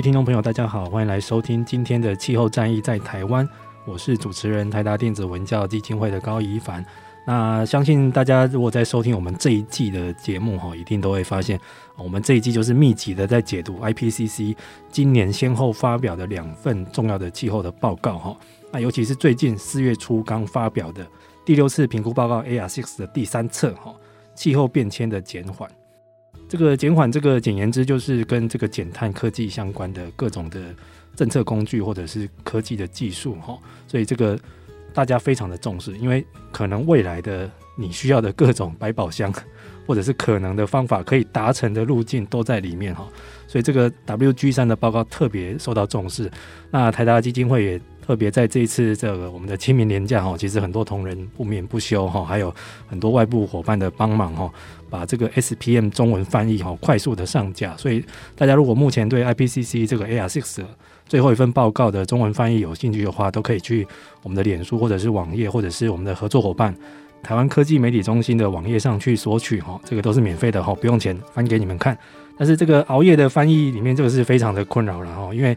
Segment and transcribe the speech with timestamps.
[0.00, 3.46] 位听众朋友，大家好，欢迎来收听今天的《气候战役在台湾》，
[3.84, 6.82] 我是主持人台达电子文教基金会的高宜凡。
[7.26, 11.60] 那相信大家如果在收听我们这一季的节目哈，一定都会发现，
[11.98, 14.56] 我们这一季就是密集的在解读 IPCC
[14.90, 18.34] 今年先后发表的两份重要的气候的报告哈。
[18.72, 21.06] 那尤其是最近四月初刚发表的
[21.44, 23.94] 第六次评估报告 AR6 的第三册哈，
[24.34, 25.70] 气候变迁的减缓。
[26.50, 30.60] 这个减缓，这个简言之就是跟这个减碳科技相关的各种的
[31.16, 33.56] 政策工具或者是科技的技术哈，
[33.88, 34.38] 所以这个。
[34.92, 39.32] 大家非常的重视，因为可能未来的你需要的各种百宝箱，
[39.86, 43.06] 或者是可能的方法可以达成的路径都在里面哈，
[43.46, 46.28] 所以这个 WG 三的报告特别受到重视。
[46.72, 52.52] 那台达基金会也特别在这一次这个我们的清明连假哈，其实很多同仁不眠不休哈，还有
[52.88, 54.52] 很多外部伙伴的帮忙哈，
[54.90, 57.76] 把这个 SPM 中文翻译哈快速的上架。
[57.76, 60.64] 所以大家如果目前对 IPCC 这个 AR6
[61.06, 63.86] 最后一份报告的中文翻译有兴趣的话，都可以去
[64.24, 66.74] 我们的脸书或者是网页，或者是我们的合作伙伴
[67.22, 71.96] 台湾科技媒体中心的网页上去索取哈，这个都是免费的哈，不用钱翻给你们看。
[72.36, 75.56] 但是这个熬夜的翻译里面，这个是非常的困扰了哈，因为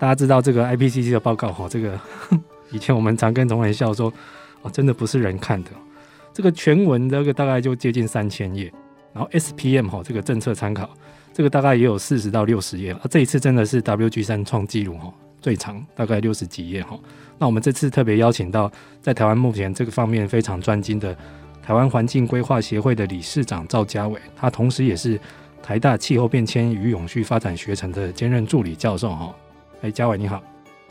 [0.00, 2.00] 大家知道这个 IPCC 的报告哈，这个
[2.72, 4.10] 以前我们常跟同仁笑说，
[4.62, 5.70] 哦，真的不是人看的，
[6.32, 8.72] 这个全文这个大概就接近三千页，
[9.12, 10.88] 然后 SPM 哈这个政策参考。
[11.32, 16.98] 这个大概也有四十到六十页啊，这一次真的是 WG 三创纪录哈，最长大概六十几页哈。
[17.38, 18.70] 那我们这次特别邀请到
[19.02, 21.14] 在台湾目前这个方面非常专精的
[21.62, 25.20] 台湾环境规划协会的理事长赵家伟，他同时也是
[25.62, 29.34] 台大气候变迁与永续发展学程的兼任助理教授哈。
[29.82, 30.42] 哎，家伟你好，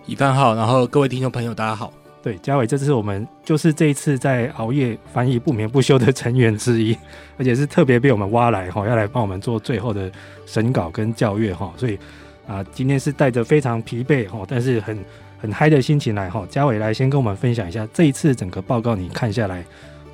[0.07, 1.93] 宜帆好，然后各位听众朋友大家好。
[2.23, 6.97] 对，家伟，这是我们就是这一次在熬夜翻译不眠不休的成员之一，
[7.37, 10.11] 而且是特别被我们挖来哈，要来帮我们做最后的
[10.47, 11.99] 审稿跟校阅哈，所以
[12.47, 14.97] 啊，今天是带着非常疲惫哈，但是很
[15.37, 16.43] 很嗨的心情来哈。
[16.49, 19.63] 家伟来先跟我们分享一下这一次整个报告，你看下来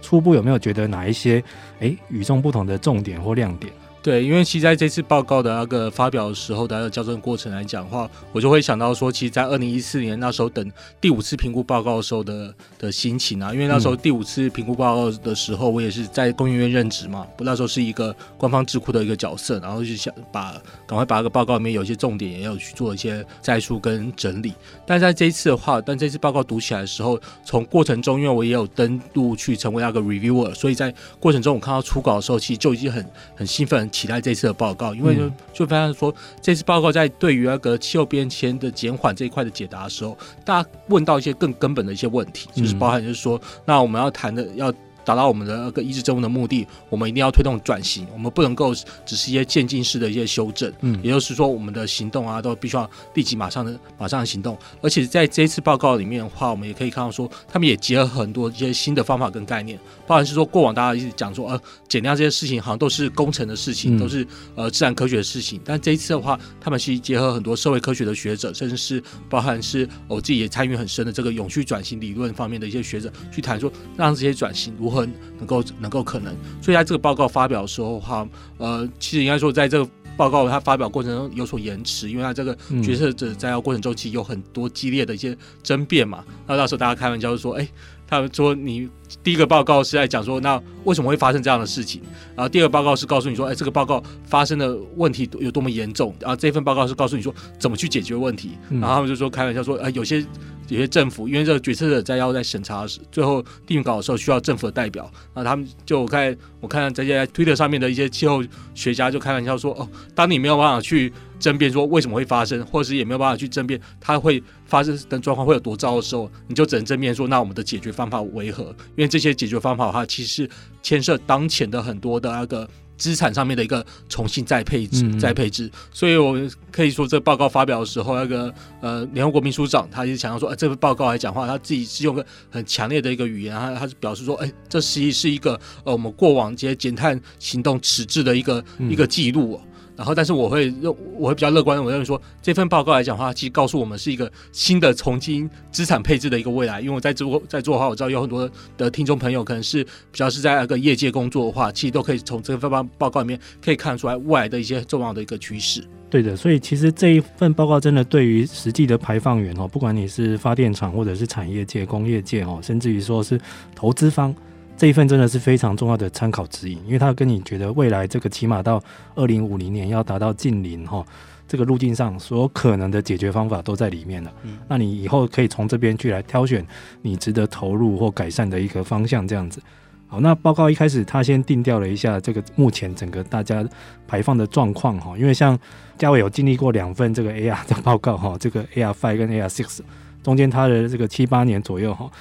[0.01, 1.41] 初步有没有觉得哪一些
[1.79, 3.71] 诶与众不同的重点或亮点？
[4.05, 10.71] 对，因为其实在这次报告的那个发表的时候的那个校正过程来讲的话，我就会想到说，其实，在二零一四年那时候等
[11.01, 20.51] 第五次评估报告的时候的的心情啊，因为那时候第五次评估报告的时候，我也是在工研院任职嘛，不那时候是一个官方智库的一个角色，然后就想把
[20.85, 24.53] 赶快把那个报告里面有一些重点也要去做一些摘述跟整理。
[24.85, 33.03] 但在这一次的话，但这次报告读起来的时候，从过程中，因为我也有登录去成为那个 reviewer，所以在过程中我看到初稿的时候，其实就已经很
[33.35, 33.89] 很兴奋。
[33.95, 44.73] 期待这次的报告，因为就就发现说，这次报告在对于那个气候变迁的减缓这一块的解答的时候，大家问到一些更根本的一些问题，就是包含就是说，那我们要谈的要。
[45.05, 48.73] 达到我们的那个医治政务的目的，我们一定要推动转型，我们不能够
[49.05, 54.57] 只是一些渐进式的一些修正，嗯，也就是说，我们的行动啊，都必须要立即马上的马上的行动。
[54.81, 64.25] 而且在这一次报告里面的话，我们也可以看到说，他们也结合很多一些新的方法跟概念，包含是说过往大家一直讲说，呃，减量这些事情好像都是工程的事情，都是
[64.55, 74.94] 呃自然科学的事情，但这一次的话，他们是结合很多社会科学的学者，甚至是包含是我自己也参与很深的这个永续转型理论方面的一些学者去谈说，让这些转型如何。
[75.03, 78.27] 能够能够可能，所以在这个报告发表的时候哈，
[78.59, 86.23] 呃，其实应该说，在这个报告它发表过程中有所延迟，因为它这个决策者在过程中其实有很多激烈的一些争辩嘛。
[86.45, 87.67] 那到时候大家开玩笑就说，哎，
[88.07, 88.87] 他们说你
[89.23, 92.01] 第一个报告是在讲说，那为什么会发生这样的事情？
[92.35, 96.13] 然后第二个报告是告诉你说，哎，这个报告发生的问题有多么严重？
[96.19, 98.51] 然后这份报告是告诉你说怎么去解决问题。
[98.69, 100.25] 然后他们就说开玩笑说，哎，有些。
[100.67, 105.07] 有些政府，因为这个决策者在要在审查最后定稿的时候，需要政府的代表。
[105.35, 108.43] 那他们就我看我看这些推特上面的一些气候
[108.73, 118.75] 学家就开玩笑说：“哦，当你没有办法去争辩说为什么会发生，或者是也没有办法去争辩它会发生的状况会有多糟的时候，你就只能争辩说那我们的解决方法为何？
[118.95, 120.49] 因为这些解决方法的话，其实是
[120.81, 128.49] 牵涉当前的很多的那个。”资产上面的一个重新再配置、再配置，所以我们可以说，这报告发表的时候，那个
[128.79, 139.59] 呃，联合国秘书长他也想要说，呃，这份报告来讲话，他自己是用个很强烈的一个语言，他他是表示说，哎，这实际是一个呃，我们过往这些减碳行动迟滞的一个一个记录。
[139.95, 146.81] 然后，但是我会认，我会比较乐观，我认为说这份报告来讲的话，其实告诉我们是一个新的重新资产配置的一个未来。
[146.81, 155.81] 因为我在做在做的话，我知道有很多的听众朋友可能是比较是在那个业界工作的话，其实都可以从这份报报告里面可以看出来未来的一些重要的一个趋势。
[156.09, 163.39] 对的，所以其实这一份报告真的对于实际的排放源哦，不管你是发电厂或者是产业界、工业界哦，甚至于说是
[163.73, 164.35] 投资方。
[164.77, 168.81] 这一份真的是非常重要的参考指引，因为他跟你觉得未来这个起码到
[169.15, 171.03] 二零五零年要达到近零哈，
[171.47, 174.33] 这个路径上所有可能的解决方法都在里面了。
[174.43, 176.65] 嗯，那你以后可以从这边去来挑选
[177.01, 179.61] 你值得投入或改善的一个方向，这样子。
[180.07, 183.65] 好，那报告一开始他先定调了一下这个目前整个大家
[184.05, 185.57] 排放的状况哈，因为像
[185.97, 189.79] 嘉伟有经历过两份这个 AR 的报告哈，这个 AR Five 跟 AR Six
[190.21, 192.11] 中间他的这个七八年左右哈。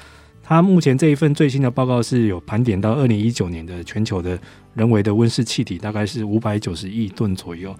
[0.46, 4.38] 它目前这一份最新的报告是有盘点到二零一九年的全球的
[4.74, 7.74] 人为的温室气体大概是五百九十亿吨左右，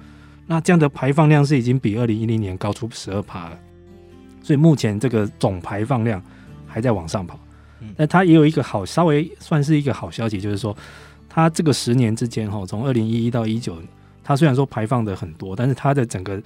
[0.46, 3.58] 那这样的排放量是已经比二零一零年高出十二帕了，
[4.42, 6.22] 所以目前这个总排放量
[6.66, 7.38] 还在往上跑。
[7.96, 10.74] 那它也有一个好，稍微算是一个好消息，就是说
[11.28, 13.76] 它这个十年之间哈，从二零一一到一九，
[14.22, 16.42] 它虽然说排放的很多，但是它的整个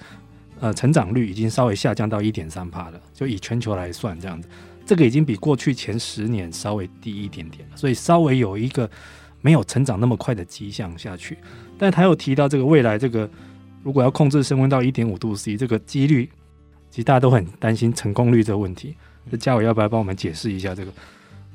[0.59, 4.49] 呃成长率已经稍微下降到一点三帕了，就以全球来算这样子。
[4.89, 8.89] 这个已经比过去前十年稍微低一点点了，所以稍微有一个
[9.39, 11.37] 没有成长那么快的迹象下去。
[11.77, 13.29] 但他又提到这个未来这个
[13.83, 16.27] 如果要控制升温到一点五度 C，这个几率
[16.89, 18.95] 其实大家都很担心成功率这个问题。
[19.29, 20.91] 那嘉伟要不要帮我们解释一下这个？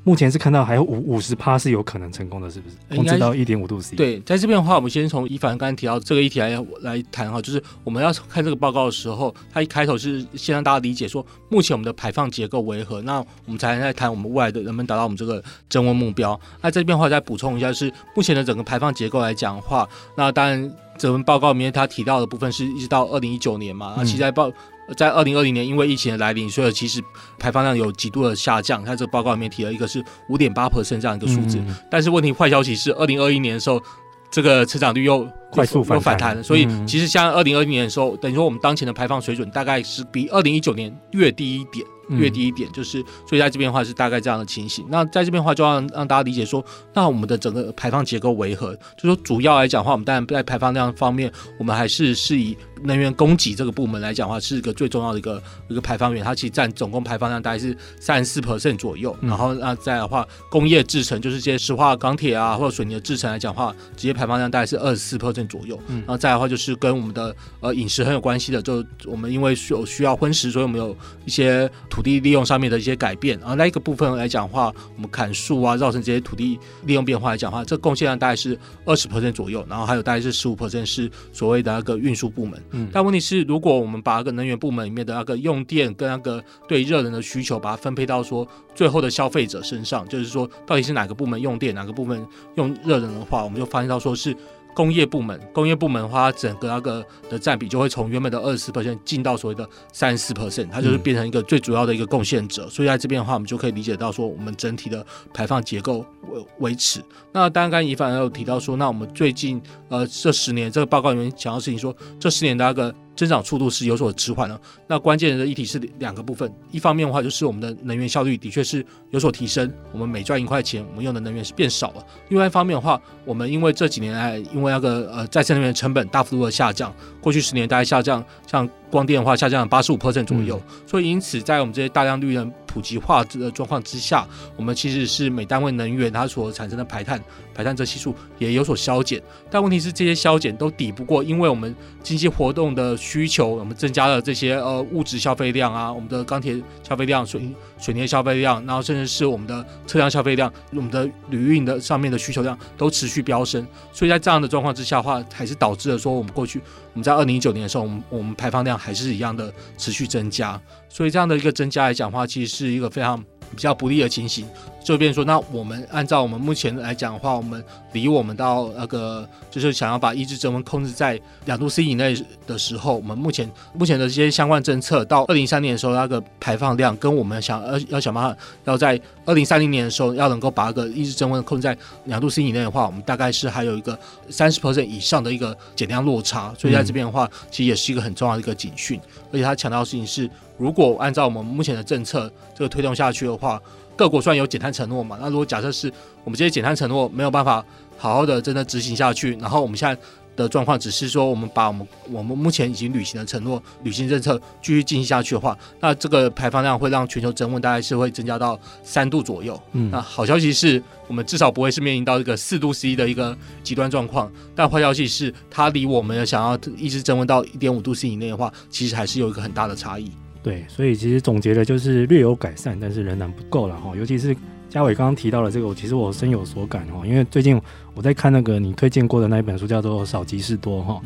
[0.05, 2.95] 目前是看到还有五五十趴是有可能成功的，是不是？
[2.95, 3.95] 控制到一点五度 C。
[3.95, 16.39] 对，在这边的话，我们先从一凡刚才提到这个议题来来谈哈，就是我们要看这个报告的时候，它一开头是先让大家理解说，目前我们的排放结构为何，那我们才能在谈我们未来的能不能达到我们这个增温目标。
[16.61, 24.51] 那这边的话再补充一下，是目前的整个排放结构来讲的话，那当然这份报告里面他提到的部分是一直到二零一九年嘛，那其实在报。
[24.95, 27.01] 在二零二零年，因为疫情的来临，所以其实
[27.39, 28.83] 排放量有极度的下降。
[28.83, 33.81] 它这个报告里面提了一个是五点八 percent 这样一个数字，嗯、但是问题坏消息是，二零二一年的时候，
[34.29, 41.85] 这个成长率又快速反反弹，所以其实像二零二零年的时候，等于说我们当前的排放水准大概是比二零一九年略低一点。
[42.09, 44.85] 越低一点，就是所以在这边的话是大概这样的情形。
[44.89, 46.63] 那在这边的话，就要让让大家理解说，
[46.93, 48.75] 那我们的整个排放结构为何？
[48.97, 56.23] 就说主要来讲的话，我们当然在排放量方面，我们还是是以能源供给这个部门来讲的话，是一个最重要的一个一个排放源。
[56.23, 59.15] 它其实占总共排放量大概是三十四 percent 左右。
[59.21, 65.79] 然后那再的话，工业制成就是这些石化、钢铁啊或者水泥的制成来讲的话，直接排放量大概是二十四 percent 左右。
[65.87, 71.69] 然后再的话就是跟我们的呃饮食很有关系的，就我们因为需有需要荤食，所以我们有一些。
[71.95, 82.61] 土地利用上面的一些改变，而那一个部分来讲的话，我们砍树啊，造成这些土地利用变化来讲的话，这贡献量大概是二十 percent 左右，然后还有大概是十五 percent 是所谓的那个运输部门。
[82.71, 94.35] 嗯，但问题是，如果我们把那个能源部门里面的那个用电跟那个对热能的需求，把它分配到说最后的消费者身上，就是说到底是哪个部门用电，哪个部门用热能的话，我们就发现到说是。
[94.75, 102.69] 工业部门，工业部门的话，整个那个的占比就会从原本的二十四 percent 进到所谓的三十四 percent，它就是变成一个最主要的一个贡献者。
[102.69, 105.03] 所以在这边的话，我们就可以理解到说，我们整体的
[105.33, 107.01] 排放结构维维持。
[107.31, 112.93] 那当然，刚才宜凡有提到说，那我们最近呃这十年这个报告里面讲到事情说，这十年的那个。
[113.15, 114.59] 增长速度是有所迟缓了。
[114.87, 122.05] 那关键的一体是两个部分，一方面的话就是我们的能源效率的确是有所提升，我们每赚一块钱，我们用的能源是变少了。
[122.29, 126.93] 另外一方面的话，我们因为这几年来，因为那个呃再生能源成本大幅度的下降，
[127.25, 137.19] 过去十年大概下降，像光电的话下降了八十五 percent 左右，嗯、所以因此在我们这些大量绿能普及化的状况之下，我们其实是每单位能源它所产生的排碳
[137.51, 147.41] 排碳这系数也有所消减，但问题是这些消减都抵不过，因为我们经济活动的需求，我们增加了这些呃物质消费量啊，我们的钢铁消费量、水
[147.79, 156.61] 水泥消费量，然后甚至是我们的车辆消费量、我们的旅运的上面的需求量都持续飙升，所以在这样的状况之下的话，还是导致了说我们过去
[156.95, 160.59] 我们在二零一九年的时候，我们我们排放量还是一样的持续增加，
[160.89, 163.17] 所以这样的一个增加来讲的话，其实是一个非常
[163.51, 164.47] 比较不利的情形。
[164.83, 167.63] 就变说，那我们按照我们目前来讲的话，我们
[167.93, 172.15] 离我们到那个就是想要把抑制增温控制在两度 C 以内
[172.45, 183.97] 的时候，我们目前目前的这些相关政策，到二零三零年的时候，那个排放量跟我们想要要想办法要在二零三零年的时候要能够把那个抑制增温控制在两度 C 以内的话，我们大概是还有一个
[184.29, 186.53] 三十 percent 以上的一个减量落差。
[186.59, 189.01] 所以在这边的话，其实也是一个很重要的一个警讯。
[189.31, 193.61] 而且他强调的事情是，如果按照我们目前的政策这个推动下去的话。
[193.97, 195.89] 各国虽然有减碳承诺嘛，那如果假设是
[196.25, 197.63] 我们这些减碳承诺没有办法
[197.97, 199.97] 好好的真的执行下去，然后我们现在
[200.35, 209.57] 的状况只是说我们把我们我们目前已经履行的承诺、履行政策继续进行下去的话，那这个排放量会让全球增温大概是会增加到三度左右。
[209.71, 213.33] 嗯，那好消息是我们至少不会是面临到一个四度 C 的一个
[213.63, 220.11] 极端状况，但坏消息是它离我们想要一直增温到一点五度 C 以内的话，其实还是有一个很大的差异。
[220.45, 223.95] 对，所以其实总结的就是略有改善，但是仍然不够了哈。
[223.97, 224.37] 尤其是
[224.69, 227.03] 嘉伟刚刚提到了这个，我其实我深有所感哈。
[227.03, 227.59] 因为最近
[227.95, 231.01] 我在看那个你推荐过的那一本书，叫做《少即是多》哈，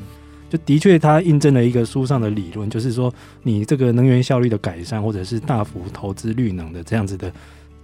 [0.50, 7.32] 就的确它印证了一个书上的理论，就是说你这个能源效率的改善，或者是大幅投资绿能的这样子的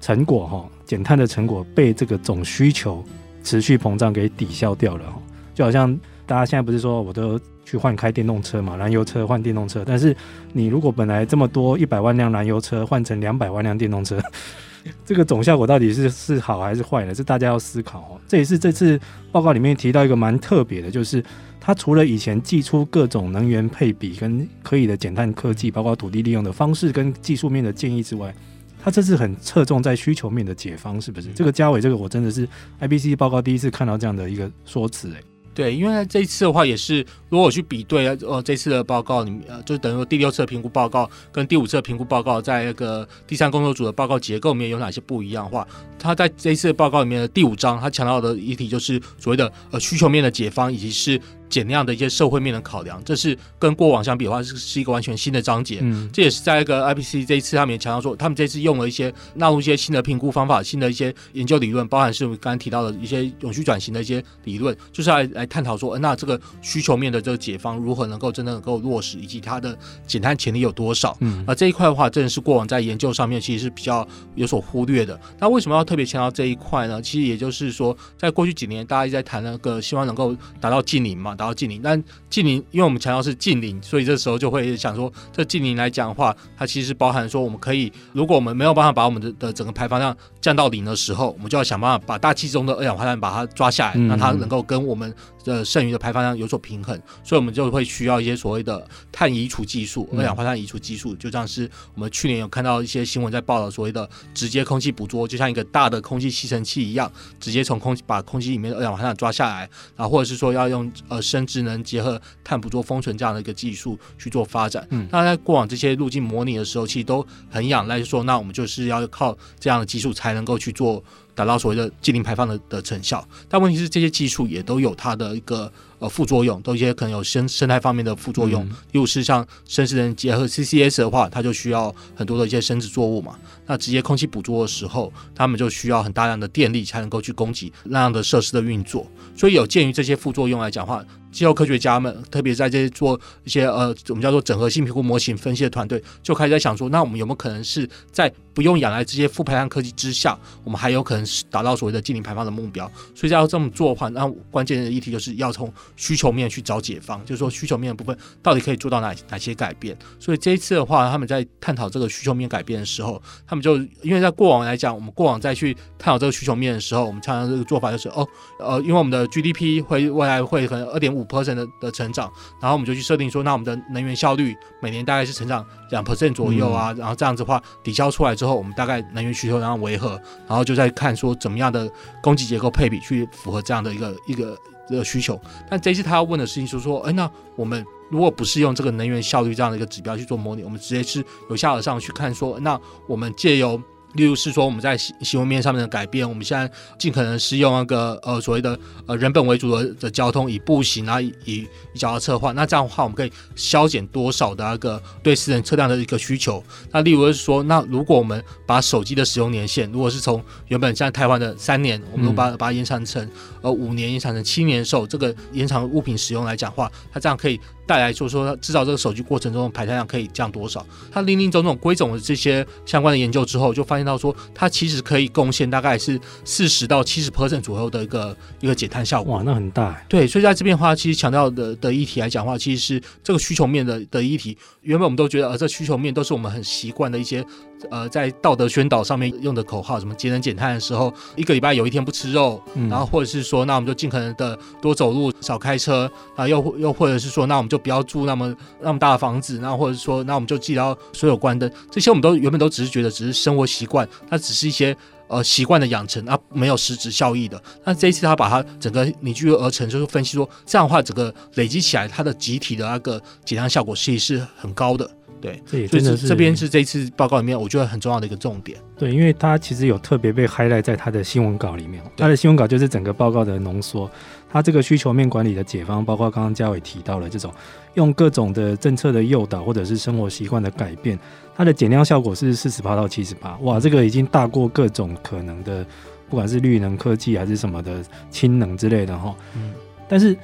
[0.01, 3.01] 成果哈，减碳的成果被这个总需求
[3.45, 5.21] 持续膨胀给抵消掉了哈。
[5.53, 7.39] 就好像大家现在不是说我都。
[7.65, 9.84] 去换开电动车嘛，燃油车换电动车。
[9.86, 10.15] 但是
[10.53, 14.22] 你如果本来这么多一百万辆燃油车换成两百万辆电动车，
[15.03, 17.13] 这个总效果到底是是好还是坏呢？
[17.13, 18.22] 是大家要思考哦。
[18.27, 19.00] 这也是这次
[19.31, 21.24] 报告里面提到一个蛮特别的，就是
[21.60, 28.31] 它除了以前寄出各种能源配比跟可以的减碳科技，包括土地利用的方式跟技术面的建议之外，
[28.79, 31.29] 它这次很侧重在需求面的解方，是不是？
[31.34, 32.48] 这个嘉伟，这个我真的是
[32.79, 35.35] IBC 报告第一次看到这样的一个说辞，哎。
[35.55, 45.65] 对，因为这一次的话也是，如果我去比对呃这次的报告里面，呃，就等于说第六次评估报告跟第五次评估报告在那个第三工作组的报告结构里面有哪些不一样的话，
[45.97, 51.19] 他在这一次报告里面的第五章，他强调的议题就是所谓的呃需求面的解方，以及是。
[51.55, 55.79] 减量的一些社会面的考量，这是跟过往相比的话，是是一个完全新的章节。
[55.81, 71.15] 嗯，这也是在一个 IPCC 这一次他们也强调说，他们这次用了一些纳入一些新的评估方法、新的一些研究理论，包含是我们刚刚提到的一些永续转型的一些理论，就是来来探讨说，呃，那这个需求面的这个解方如何能够真的能够落实，以及它的减碳潜力有多少。
[71.21, 75.17] 嗯，而这一块的话，真的是过往在研究上面其实是比较有所忽略的。
[75.39, 77.01] 那为什么要特别强调这一块呢？
[77.01, 81.33] 其实也就是说，在过去几年，大家一直在谈那个希望能够达到净零嘛。
[81.35, 95.14] 达到近邻，但近邻，因为我们强调是近邻，所以这时候就会想说，这近邻来讲的话，它其实包含说，我们可以，如果我们没有办法把我们的的整个排放量降到零的时候，我们就要想办法把大气中的二氧化碳把它抓下来，让它能够跟我们
[95.46, 107.10] 的剩余的排放量有所平衡，所以我们就会需要一些所谓的碳移除技术，二氧化碳移除技术，就像是我们去年有看到一些新闻在报道所谓的直接空气捕捉，就像一个大的空气吸尘器一样，
[107.40, 114.86] 直接从空气把空气里面的二氧化碳抓下来，然后或者是说要用呃生殖能结合碳捕捉封存这样的一个技术去做发展。
[114.90, 121.04] 嗯，那在过往这些路径模拟的时候，其实都很仰赖说，那我们就是要靠这样的技术才能够去做。
[121.36, 128.66] 达到所谓的净零排放的的成效，但问题是这些技术也都有它的一个呃副作用，都一些可能有生生态方面的副作用。
[128.68, 133.36] 例如是像生质能结合 CCS 的话，它就需要很多的一些生殖作物嘛。
[133.66, 139.08] 那直接空气捕捉的时候，他们就需要很大量的电力才能够去供给那样的设施的运作。
[139.36, 152.90] 所以有鉴于这些副作用来讲的话，气候科学家们，特别在这些做一些呃我们叫做整合性评估模型分析的团队，就开始在想说，那我们有没有可能是在不用仰赖这些负排放科技之下，我们还有可能是达到所谓的净零排放的目标。
[153.14, 159.98] 所以要这么做的话，那关键的议题就是要从需求面去找解方，就是说需求面的部分到底可以做到哪哪些改变。
[160.18, 168.25] 所以这一次的话，他们在探讨这个需求面改变的时候，他们就因为在过往来讲，我们过往再去探讨这个需求面的时候，我们常常这个做法就是哦，
[168.60, 178.46] 呃，因为我们的 GDP 会未来会可能二点五 percent 的的成长，然后我们就去设定说，那我们的能源效率每年大概是成长两 percent 左右啊，然后这样子的话抵消出来之后。
[178.46, 184.56] 之后，我们大概能源需求然后维和，然后就在看说怎么样的供给结构配比去符合这样的一个一个
[184.88, 185.39] 这个需求。
[185.70, 193.82] 但这次他要问的事情就是说，哎，那我们如果不是用这个能源效率这样的一个指标去做模拟，我们直接是由下而上去看说，那我们借由
[194.15, 206.63] 例如是说我们在行行为面上面的改变，我们现在尽可能是用那个呃所谓的呃人本为主的的交通，以步行啊以以脚踏车的话，那这样的话我们可以削减多少的那个对私人车辆的一个需求？
[206.91, 213.29] 那例如是说，那如果我们把手机的使用年限，如果是从原本像台湾的三年，我们都把把它延长成
[213.62, 220.86] 呃五年，延长成七年的时候，这个延长物品使用来讲的话，它这样可以带来就是说制造这个手机过程中的排碳量可以降多少。
[221.12, 229.36] 它林林总总归总的这些相关的研究之后，就发现到说它其实可以贡献大概是四十到七十 percent 左右的一个一个减碳效果。
[229.36, 230.01] 哇，那很大。
[230.10, 234.58] 对，所以在这边的话，其实强调的的议题来讲的话，其实是这个需求面的的议题。
[234.82, 237.46] 原本我们都觉得，呃，这需求面都是我们很习惯的一些。
[237.92, 254.96] 呃，在道德宣导上面用的口号，什么节能减碳的时候，一个礼拜有一天不吃肉，嗯、然后或者是说，那我们就尽可能的多走路、少开车啊，又又或者是说，那我们就不要住那么那么大的房子，然后或者是说，那我们就记到所有关灯，这些我们都原本都只是觉得只是生活习惯，它只是一些
[255.27, 257.62] 呃习惯的养成，啊，没有实质效益的。
[257.84, 265.10] 那这一次他把它整个凝聚而成，就是分析说，这样的话整个累积起来，它的集体的那个减量效果其实是很高的。
[265.46, 268.78] 对，这也真的是这边是这一次报告里面我觉得很重要的一个重点。
[268.98, 274.10] 对，因为它其实有特别被 highlight 在它的新闻稿里面，它的新闻稿就是整个报告的浓缩。
[274.50, 277.54] 它这个需求面管理的解方，包括刚刚嘉伟提到了这种
[277.96, 281.20] 用各种的政策的诱导，或者是生活习惯的改变，
[281.56, 283.58] 它的减量效果是四十八到七十八。
[283.60, 285.86] 哇，这个已经大过各种可能的，
[286.30, 289.36] 不管是绿能科技还是什么的氢能之类的哈。
[289.56, 289.74] 嗯，
[290.08, 290.36] 但是。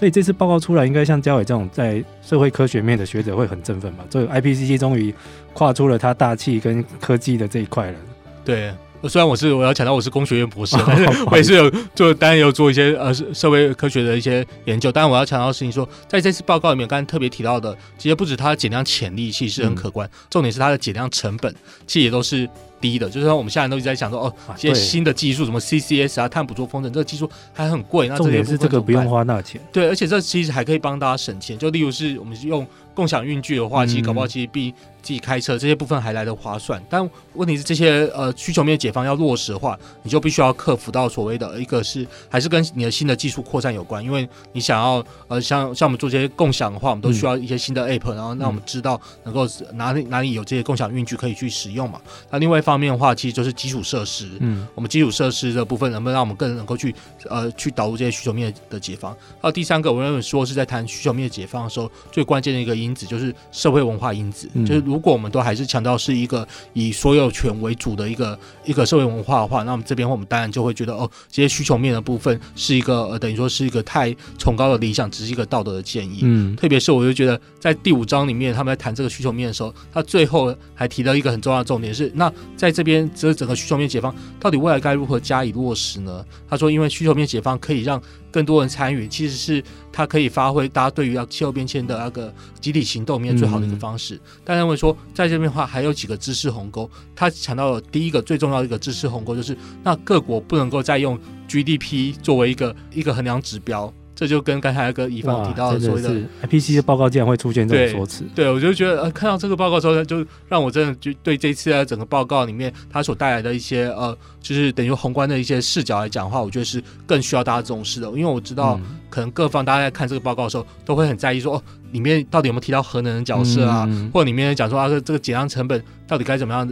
[0.00, 4.04] 所以这次报告出来，应该像嘉伟这种在社会科学面的学者会很振奋吧？
[4.08, 5.14] 这个 IPCC 终于
[5.52, 7.98] 跨出了它大气跟科技的这一块了。
[8.42, 8.72] 对，
[9.06, 14.90] 虽然我是我要强调我是工学院博士，但 是我也是有做，当然也有做一些呃社会科学的一些研究。
[14.90, 21.54] 当然我要强调的事情说，在这次报告里面，刚才特别提到的，其实不止它的减量潜力其实是很可观，嗯、重点是它的减量成本
[21.86, 22.48] 其实也都是。
[22.80, 28.08] 低的，就是说我们现在都一直在想说，哦，一些新的技术，什么 CCS 啊，碳捕捉风筝，这个技术还很贵。
[28.08, 29.60] 那重点是这个不用花那钱。
[29.72, 31.58] 对，而且这其实还可以帮大家省钱。
[31.58, 34.72] 就例如是我们用共享运具的话，其实搞不好其实比
[35.02, 36.82] 自己开车这些部分还来得划算。
[36.88, 52.00] 但问题是这些呃需求面解放要落实的话，你就必须要克服到所谓的一个是还是跟你的新的技术扩散有关，因为你想要呃像像我们做这些共享的话，我们都需要一些新的 App，然后让我们知道能够哪里哪里有这些共享运具可以去使用嘛。
[52.30, 52.69] 那另外一方。
[52.70, 54.28] 方面的话，其实就是基础设施。
[54.38, 56.94] 嗯，我们基础设施的部分能不能让我们更能够去
[57.28, 59.12] 呃去导入这些需求面的解放？
[59.40, 64.48] 还有第三个，我认为说是在谈需求面的解放的时候，最关键的一个因子就是社会文化因子。
[64.54, 76.20] 嗯、就是如果我们都还是强调是一个以所有权为主的一个一个社会文化的话，那我们这边我们当然就会觉得哦，这些需求面的部分是一个呃等于说是一个太崇高的理想，只是一个道德的建议。
[76.22, 82.30] 嗯，特别是我就觉得在第五章里面，他们在谈这个需求面的时候，他最后还提到一个很重要的重点是那。
[82.60, 86.22] 在这边，这整个需求面解放到底未来该如何加以落实呢？
[86.46, 87.98] 他说，因为需求面解放可以让
[88.30, 94.16] 更多人参与，其实是他可以发挥大家对于要气候变迁的那个集体行动面最好的一个方式。
[94.16, 101.18] 嗯、但认为说，在这边的话还有几个知识鸿沟，他强调了第一个最重要的一个知识鸿沟，就是那各国不能够再用
[101.48, 103.90] GDP 作为一个一个衡量指标。
[104.20, 118.78] 这就跟刚才那个乙方提到的所谓的，的 IPCC 的报告竟然会出现这种说辞，对，我就觉得呃，看到这个报告之后，就让我真的就对这次的整个报告里面它所带来的一些呃，就是等于宏观的一些视角来讲的话，我觉得是更需要大家重视的，因为我知道
[119.08, 126.68] 可能各方大家在看这个报告的时候，都会很在意说哦，里面到底有没有提到核能的角色啊，嗯、或者里面讲说啊，这个减量成本到底该怎么样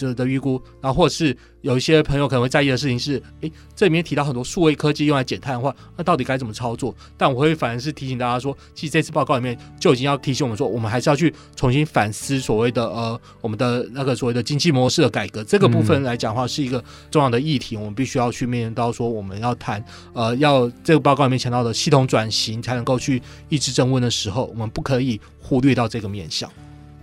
[0.00, 0.10] 的。
[0.10, 6.92] 的的预估，然后或者是有一些朋友可能会在意的事情是，诶，这里面提到很多数位科技用来减碳的话，那到底该怎么操作？
[7.16, 26.50] 但我会反而是提醒大家说，其实这次报告里面就已经要提醒我们说，我们还是要去重新反思所谓的呃我们的那个所谓的经济模式的改革这个部分来讲的话，是一个重要的议题，我们必须要去面临到说我们要谈呃要这个报告里面强调的系统转型才能够去抑制增温的时候，我们不可以忽略到这个面向。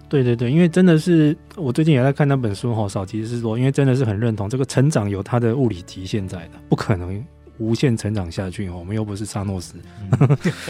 [0.09, 7.21] 对对对，因为真的是我最近也在看那本书哈，少其实是说，因为真的是很认同这个成长有它的物理极限在的，不可能
[7.57, 8.69] 无限成长下去。
[8.69, 9.75] 我们又不是沙诺斯，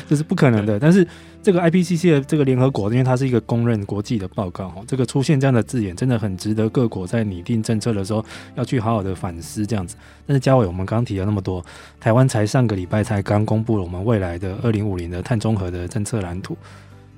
[0.09, 0.79] 这、嗯、 是不可能的。
[0.79, 1.05] 但是
[1.43, 9.95] 这个 IPCC 的这个联合国，因为它是一个公认国际的报告哈，这个出现这样的字眼，真的很值得各国在拟定政策的时候要去好好的反思这样子。
[10.25, 11.63] 但是嘉伟，我们刚刚提了那么多，
[11.99, 16.57] 台湾才上个礼拜才刚公布了我们未来的二零五零的碳中和的政策蓝图。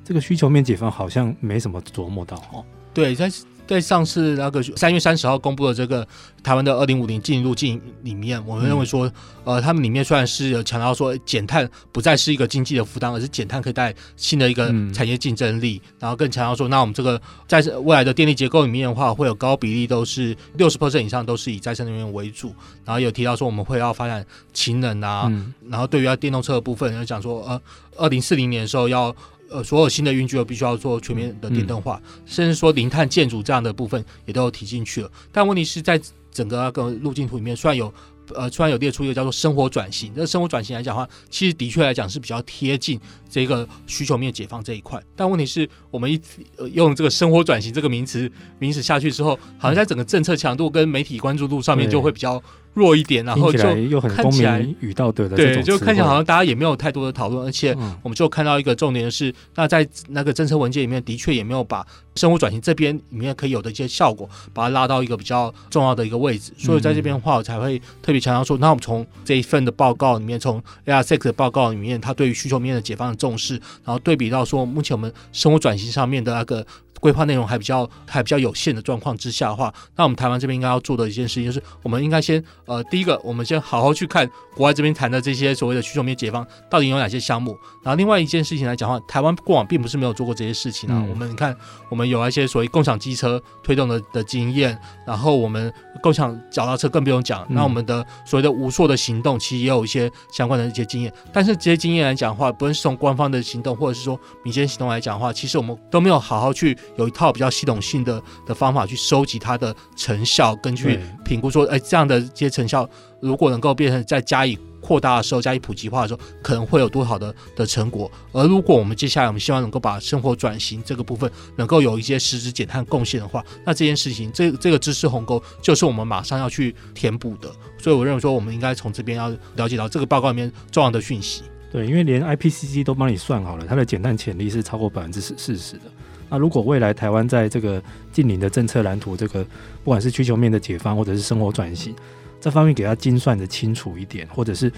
[0.10, 2.66] 这个需求面解方好像没什么琢磨到哦。
[2.96, 3.32] 对，在
[3.68, 6.06] 在上次那个三月三十号公布的这个
[6.42, 9.06] 台湾的二零五零进入进里面，我们认为说，
[9.46, 22.52] 嗯、呃，他们里面虽然是有强调说减碳不再是一个经济的负担，而是减碳可以带来新的一个产业竞争力，嗯、然后更强调说，那我们这个在未来的电力结构里面的话，会有高比例都是六十 percent 以上都是以再生能源为主，
[22.84, 27.62] 然后有提到说我们会要发展氢能啊，嗯、然后对于要电动车的部分，有讲说，呃，
[27.98, 29.16] 二零四零年的时候要。
[29.50, 35.12] 呃，所有新的运具都必须要做全面的电动化，嗯、甚至说零碳建筑这样的部分也都有提进去了。
[35.32, 36.00] 但问题是在
[36.32, 37.92] 整个那个路径图里面，虽然有
[38.36, 40.14] 呃，虽然有列出一个叫做生活转型。
[40.14, 45.02] 这生活转型来讲的话，其实的确来讲是比较贴近这个需求面解放这一块。
[45.16, 46.22] 但问题是我们一
[46.58, 52.40] 呃用这个生活转型这个名词名词下去之后，好像在整个政策强度跟媒体关注度上面就会比较
[52.80, 76.66] 弱一点，然后就又很公民与道德的对，就看起来好像大家也没有太多的讨论，而且我们就看到一个重点的是，那在那个政策文件里面的确也没有把生物转型这边里面可以有的一些效果，把它拉到一个比较重要的一个位置，所以在这边的话，我才会特别强调说，那我们从这一份的报告里面，从 ARSEC 的报告里面，它对于需求面的解放的重视，然后对比到说目前我们生物转型上面的那个。
[77.00, 87.58] 规划内容还比较还比较有限的状况之下的话，那我们台湾这边应该要做的一件事情就是，我们应该先呃，第一个，我们先好好去看国外这边谈的这些所谓的需求面解放到底有哪些项目。
[87.84, 90.96] 然后另外一件事情来讲的话，台湾过往并不是没有做过这些事情啊。
[90.98, 91.56] 嗯、我们你看，
[91.90, 97.48] 我们有一些所谓共享机车推动的的经验，然后我们共享脚踏车更不用讲。
[97.50, 101.14] 那我们的所谓的无数的行动，其实也有一些相关的一些经验。
[101.32, 106.78] 但是这些经验来讲的话，不论是从官方的行动，或者是说民间行动来讲的话，其实我们都没有好好去。
[106.98, 112.88] 有一套比较系统性的的方法去收集它的成效，根据评估说，哎，这样的这些成效
[113.22, 118.10] 如果能够变成再加以扩大的时候，加以普及化的时候，可能会有多少的的成果。
[118.32, 127.52] 而如果我们接下来我们希望能够把生活转型这个部分能够有一些实质减碳贡献的话，那这件事情这这个知识鸿沟就是我们马上要去填补的。
[127.78, 131.44] 所以我认为说，我们应该从这边要了解到这个报告里面重要的讯息。
[131.72, 135.84] 对，因为连 IPCC 都帮你算好了，它的减碳潜力是超过百分之四十的。
[136.30, 139.44] 那如果未来台湾在这个近邻的政策蓝图，这个
[139.84, 141.94] 不管是需求面的解放，或者是生活转型
[142.40, 144.72] 这方面，给它精算的清楚一点，或者是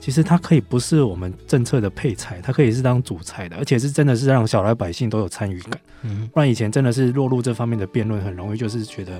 [0.00, 5.80] 其实它可以不是我们政策的配菜，它可以是当主菜的，而且是真的是让小老百姓都有参与感。
[6.02, 9.14] 嗯，不然以前真的是落入这方面的辩论，很容易就是觉得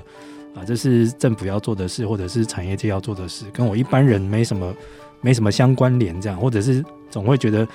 [0.55, 4.73] 啊，这是政府要做的事，或者是产业界要做的事，跟我一般人没什么
[5.21, 7.67] 没什么相关联，这样，或者是总会觉得。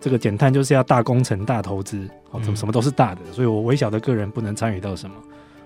[0.00, 5.16] 这个减碳就是要大工程、大投资，哦，怎么什么都是大的，所以我微小的个人不能参与到什么。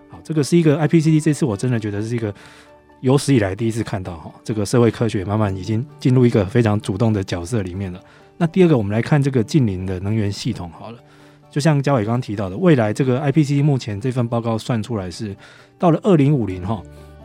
[0.09, 2.35] 好，这个是一个 IPCC 这次我真的觉得是一个
[3.01, 8.01] 有史以来第一次看到哈，这个社会科学慢慢已经进入一个非常主动的角色里面了。
[8.37, 10.99] 那第二个，我们来看这个近邻的能源系统好了，
[11.51, 15.37] 就像嘉伟刚刚提到的，未来这个 IPCC 目前这份报告算出来是
[15.79, 16.83] 到了二零五零哈，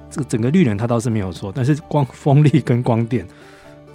[0.10, 3.26] 这个整个绿能它倒是没有错，但是光风力跟光电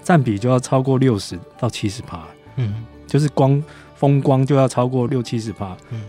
[0.03, 2.85] 占比就要超过六十到七十趴，嗯。
[3.11, 3.63] 就是光
[3.95, 6.01] 风光就要超过六七十帕，嗯，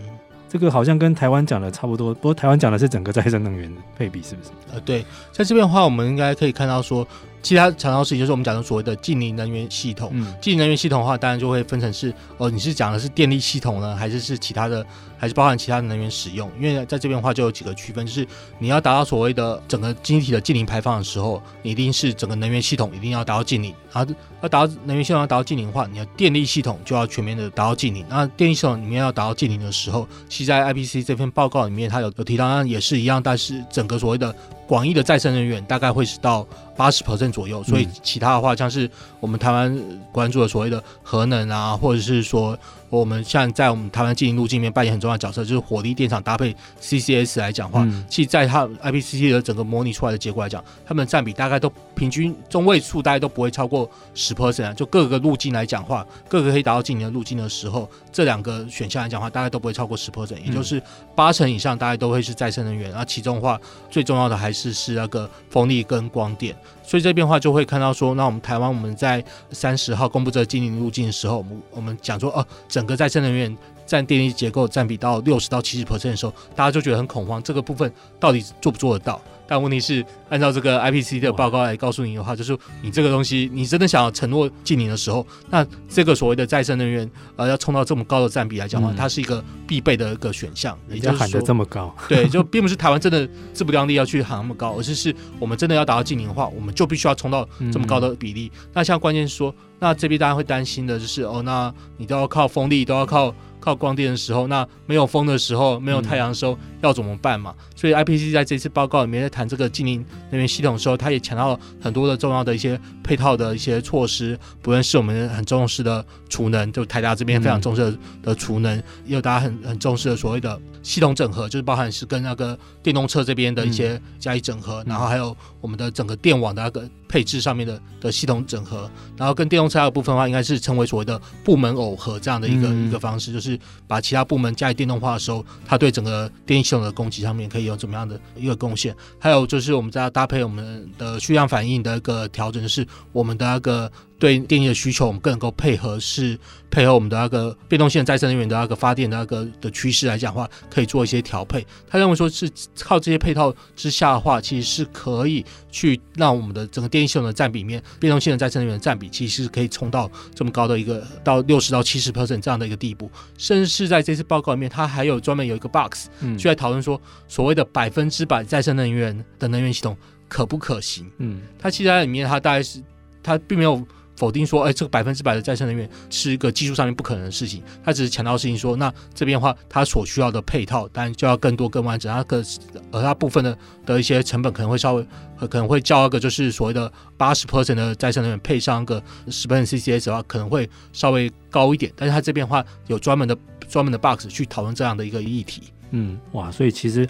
[0.48, 4.50] 这个好像跟台湾讲的差不多，不过台湾讲的是整个再生能源的配比，是不是？
[4.72, 7.06] 呃，对，在这边的话，我们应该可以看到说。
[7.42, 10.10] 其他强调事情就是我们讲的所谓的近邻能源系统。
[10.12, 14.84] 嗯，净零能源系统的话，当然就会分成是哦，你是讲的是电力系统呢，还是是其他的，
[15.18, 16.50] 还是包含其他的能源使用？
[16.60, 18.26] 因为在这边的话就有几个区分，就是
[18.58, 23.74] 你要达到所谓的整个经济体的近零排放的时候，你一定是整个能源系统一定要达到近零。
[23.92, 28.04] 然后要达到能源系统要达到近零的话，你的电力系统就要全面的达到近零。
[28.08, 34.34] 那电力系统里面要达到近零的时候，其实在 IPCC 这份报告里面，它有有提到，当然也是一样，但是整个所谓的
[34.66, 42.58] 广义的再生能源大概会是到八十 percent 左右，所以其他的话像是我们台湾关注的所谓的核能啊，或者是说。
[42.92, 54.74] 我们像在我们台湾经营路径里面扮演很重要的角色，就是火力电厂搭配 CCS 来讲话，嗯、其实在它 IPCC 的整个模拟出来的结果来讲，它们占比大概都平均中位数，大概都不会超过十 percent。
[54.74, 60.78] 就各个路径来讲话，各个可以达到近年的路径的时候，这两个选项来讲的话，大概都不会超过十 percent，也就是
[61.14, 62.92] 八成以上，大概都会是再生能源。
[62.92, 63.58] 那其中的话，
[63.88, 66.54] 最重要的还是是那个风力跟光电。
[66.82, 79.20] 所以这边的话就会看到说，那我们台湾我们在三十号公布这个净零路径的时候，我们我们讲说，哦，整个再生能源占电力结构占比到六十到七十 percent 的时候，大家就觉得很恐慌，这个部分到底做不做得到？
[79.52, 90.74] 但问题是，按照这个 IPCC 的报告来告诉你的话，就是你这个东西，你真的想要承诺净零的时候，那这个所谓的再生能源，呃，要冲到这么高的占比来讲的话，嗯、它是一个必备的一个选项。
[90.88, 98.50] 也就是喊得这么高， 对，就并不是台湾真的自不量力要去喊那么高，而是是我们真的要达到净零的话，我们就必须要冲到这么高的比例。
[98.54, 103.34] 嗯、那像关键是说，那这边大家会担心的就是，哦，那你都要靠风力，都要靠。
[103.62, 107.54] 靠光电的时候，那没有风的时候，没有太阳的时候，要怎么办嘛？
[107.76, 126.88] 所以 IPCC 在这次报告里面在谈这个净零能源系统的时候，他也强调了很多的重要的一些配套的一些措施，不论是我们很重视的储能，就台达这边非常重视的储能，也有大家很很重视的所谓的系统整合，就是包含是跟那个电动车这边的一些加以整合，然后还有我们的整个电网的那个。
[127.12, 133.51] 配置上面的的系统整合，然后跟电动车的部分的话，应该是称为所谓的部门耦合这样的一个、嗯、一个方式，就是
[133.86, 138.94] 把其他部门加以电动化的时候，它对整个电力系统的供给上面可以有怎么样的一个贡献。
[139.18, 143.90] 还有就是我们在搭配我们的需量反应的一个调整，是我们的那个。
[144.22, 146.38] 对电力的需求，我们更能够配合，是
[146.70, 151.66] 配合我们的那个变动性的再生能源的那个发电的那个的趋势来讲的话，可以做一些调配。
[151.88, 163.10] 他认为说是靠这些配套之下的话，其实是可以去让我们的整个电力系统的占比面，变动性的再生能源的占比，其实是可以冲到这么高的一个到六十到七十 percent 这样的一个地步。
[163.36, 166.06] 甚至是在这次报告里面，他还有专门有一个 box，
[166.38, 169.96] 就在讨论说所谓的百分之百再生能源的能源系统
[170.28, 171.10] 可不可行？
[171.18, 172.80] 嗯，他其实在里面，他大概是
[173.20, 173.84] 他并没有。
[174.16, 177.62] 否定说，哎，这个百分之百的再生能源是一个技术上面不可能的事情。
[177.84, 182.12] 他只是强调事情说，那这边的话，它所需要的配套当然就要更多、更完整。
[182.12, 182.44] 它个
[182.90, 185.06] 而它部分的的一些成本可能会稍微
[185.48, 191.92] 可能会较一个就是所谓的八十 percent 的再生能源配上一个十 percent CCS 的话，可能会稍微高一点。
[191.96, 193.36] 但是它这边的话有专门的
[193.68, 195.62] 专门的 box 去讨论这样的一个议题。
[195.90, 197.08] 嗯，哇，所以其实。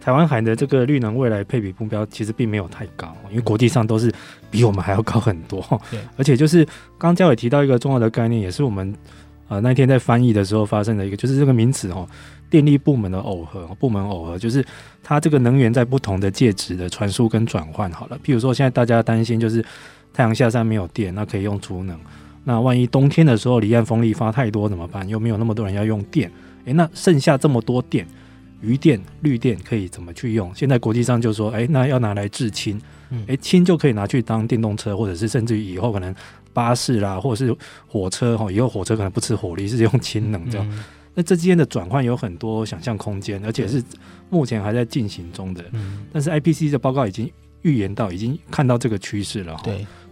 [0.00, 4.10] 台湾海的这个绿能未来配比目标其实并没有太高，因为国际上都是
[4.50, 5.60] 比我们还要高很多。
[5.90, 8.94] 对， 而且就是刚刚嘉伟提到一个重要的概念，也是我们
[9.48, 12.08] 呃那天在翻译的时候发生的一个，就是这个名词哦，
[12.48, 14.64] 电力部门的耦合，部门耦合就是
[15.02, 17.90] 它这个能源在不同的介质的传输跟转换。
[17.92, 19.62] 好了，譬如说现在大家担心就是
[20.14, 21.98] 太阳下山没有电，那可以用储能。
[22.44, 25.06] 那万一冬天的时候离岸风力发太多怎么办？
[25.06, 26.32] 又没有那么多人要用电，
[26.64, 28.06] 诶，那剩下这么多电。
[28.60, 30.52] 余电、绿电可以怎么去用？
[30.54, 32.80] 现在国际上就说，哎，那要拿来制氢，
[33.26, 36.14] 哎，氢就可以拿去当电动车，或者是甚至于以后可能
[36.52, 40.68] 巴士啦，或者是火车哈，以后火车可能不吃火力，是用氢能这样。
[40.70, 43.82] 嗯、那这之间的转换有很多想象空间，而且是
[44.28, 45.64] 目前还在进行中的。
[45.72, 47.30] 嗯、但是 IPC 的报告已经
[47.62, 49.56] 预言到，已经看到这个趋势了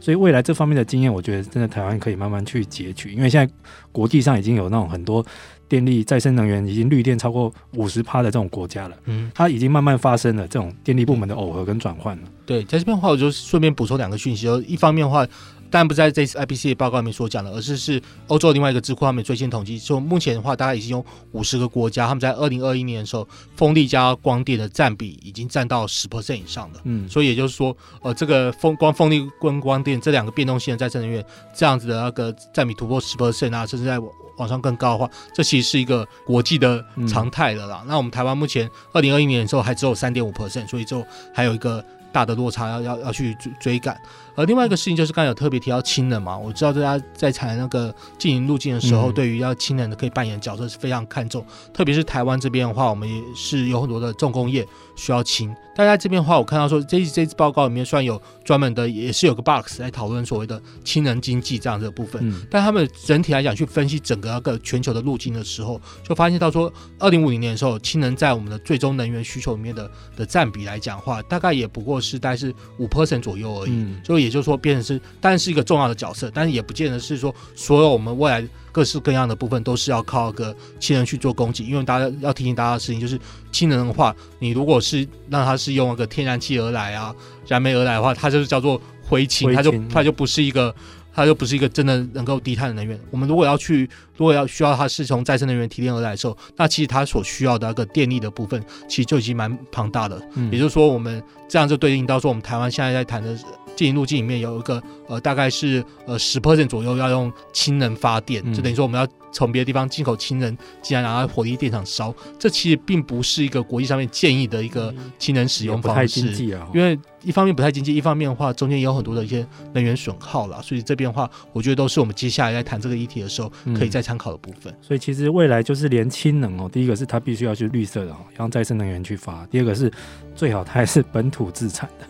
[0.01, 3.53] 所以未来这方面的经验，我觉得真的台湾可以慢慢去截取，因为现在
[3.93, 5.25] 国际上已经有那种很多。
[5.69, 12.23] 电力再生能源已经绿电超过五十趴的这种国家了，嗯，它已经慢慢发生了这种电力部门的耦合跟转换了。
[12.47, 15.27] 对，在这边的话，我就顺便补充两个讯息，就一方面的话。
[15.71, 26.81] 当然不在这次 IPCC 报告里面所讲的，而是是欧洲另外一个智库他们最新统计，说目前的话，大概已经有五十个国家，他们在二零二一年的时候，风力加光电的占比已经占到十 percent 以上的。
[26.85, 31.23] 嗯，所以也就是说，呃，这个风光风力跟光电这两个变动性的再生能源，
[31.55, 33.99] 这样子的那个占比突破十 percent 啊，甚至在
[34.39, 37.81] 往上更高的话，这其实是一个国际的常态了啦。
[37.83, 44.01] 嗯、那我们台湾目前二零二一年的时候还只有三点五 percent，所以就还有一个大的落差要要要去追追赶。
[44.39, 55.53] 而另外一个事情就是刚才有特别提到氢能嘛，我知道大家在谈那个经营路径的时候，对于要氢能的可以扮演的角色是非常看重，特别是台湾这边的话，我们也是有很多的重工业需要氢。
[55.75, 74.39] 大家这边的话，我看到说这这次报告里面虽然有专门的，也是有个 box 来讨论所谓的氢能经济这样的部分，但他们整体来讲去分析整个那个全球的路径的时候，就发现到说，二零五零年的时候，氢能在我们的最终能源需求里面的的占比来讲的话，大概也不过是大概是五 percent 左右而已，所以也。
[74.39, 81.65] 就是说，变成是，当然是一个重要的角色，但是也不见得是说所有我们未来各式各样的部分都是要靠个氢能去做供给。
[81.65, 83.19] 因为大家要提醒大家的事情就是，
[83.51, 87.13] 氢能的话，你如果是让它是用那个天然气而来啊，
[87.49, 90.73] 燃煤而来的话，它就是叫做灰氢，它就它就不是一个，
[91.13, 92.99] 它就不是一个真的能够低碳的能源。
[93.11, 100.21] 我们如果要去，如果要需要它是从再生能源提炼而来的时候，那其实它所需要的那个电力的部分，其实就已经蛮庞大的。
[100.35, 103.37] 嗯，也就是说，我们这样就对应到说，我们台湾现在在谈的。
[103.79, 112.13] 净零路径里面有一个呃，大概是呃十 percent 左右要用氢能发电，就等于说我们要从别的地方进口氢能，进来拿到火力电厂烧。
[112.41, 116.67] 这其实并不是一个国际上面建议的一个氢能使用方式，不太经济啊。
[116.75, 124.75] 因为一方面不太经济，一方面的话中间也有很多的一些能源损耗了，所以这边的话，我觉得都是我们接下来在谈这个议题的时候可以再参考的部分。
[124.83, 129.93] 所以其实未来就是连氢能哦，第一个是它必须要去绿色的，哦用再生能源去发；第二个是
[130.35, 132.07] 最好它还是本土自产的。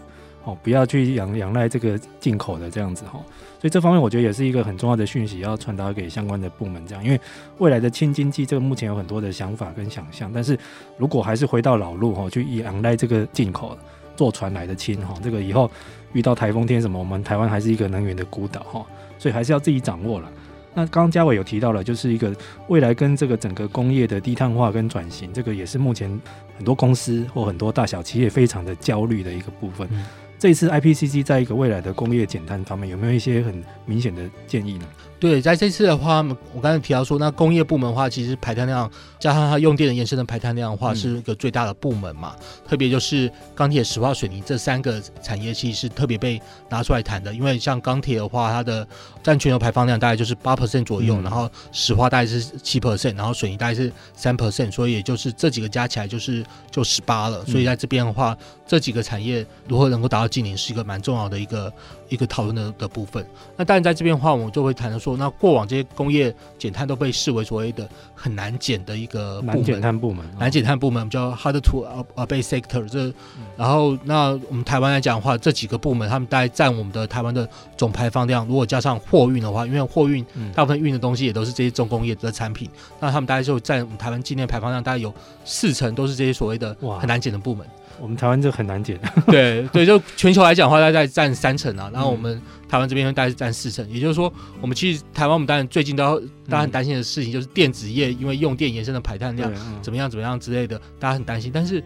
[0.49, 3.21] 哦，不要去仰仰赖这个进口的这样子哈，
[3.61, 7.21] 所以这方面我觉得也是一个很重要的讯息，要传达给相关的部门这样，因为
[7.59, 10.59] 未来的氢经济这个目前有很多的想法跟想象，但是
[10.97, 13.77] 如果还是回到老路哈，去仰赖这个进口
[14.17, 15.71] 坐船来的氢哈，这个以后
[16.15, 18.87] 遇到台风天什么，我们台湾还是一个能源的孤岛哈，
[19.19, 20.33] 所以还是要自己掌握了。
[20.75, 22.35] 那刚刚嘉伟有提到了，就是一个
[22.69, 26.09] 未来跟这个整个工业的低碳化跟转型，这个也是目前
[26.57, 29.89] 很多公司或很多大小企业非常的焦虑的一个部分。
[30.39, 34.87] 这次 IPCC 在一个未来的工业减碳方面，有没有一些很明显的建议呢？
[35.21, 42.37] 对，在这次的话，我刚才提到说，那工业部门的话，其实排碳量加上它用电的延伸的排碳量的话，是一个最大的部门嘛。
[42.39, 47.35] 嗯、特别就是钢铁、石化、水泥这三个产业，其实是特别被拿出来谈的。
[47.35, 48.87] 因为像钢铁的话，它的
[49.21, 57.45] 占全球排放量大概就是八 percent 左右，嗯、然后石化大概是七 percent，然后水泥大概是三 percent，所以也就是这几个加起来就是就十八了。
[57.45, 61.73] 所以在这边的话，嗯、这几个产业如何能够达到净零，是一个蛮重要的一个
[62.09, 63.27] 一个讨论的的部分。
[63.57, 65.08] 那当然在这边的话，我们就会谈的说。
[65.17, 72.89] 那过往这些工业减碳都被视为所谓的很难减的一个难减碳部门，难减碳部门叫 hard to abate sector。
[72.89, 73.13] 这，
[73.57, 82.69] 然后那我们台湾来讲的话，这几个部门他们大概占我们的台湾的总排放量，如果加上货运的话，因为货运大部分运的东西也都是这些重工业的产品，
[83.01, 85.13] 那他们大概就占我们台湾境内排放量大概有
[85.45, 87.67] 四成都是这些所谓的很难减的部门。
[88.01, 91.91] 我们台湾这很难减， 对对，就全球来讲的话，大概占三成啊。
[91.93, 101.51] 然后我们台湾这边大概是占四成，也就是说，我们其实台湾我们当然最近都要大家很担心的事情，就是电子业因为用电延伸的排碳量怎么样怎么样之类的，大家很担心。
[101.53, 101.83] 但是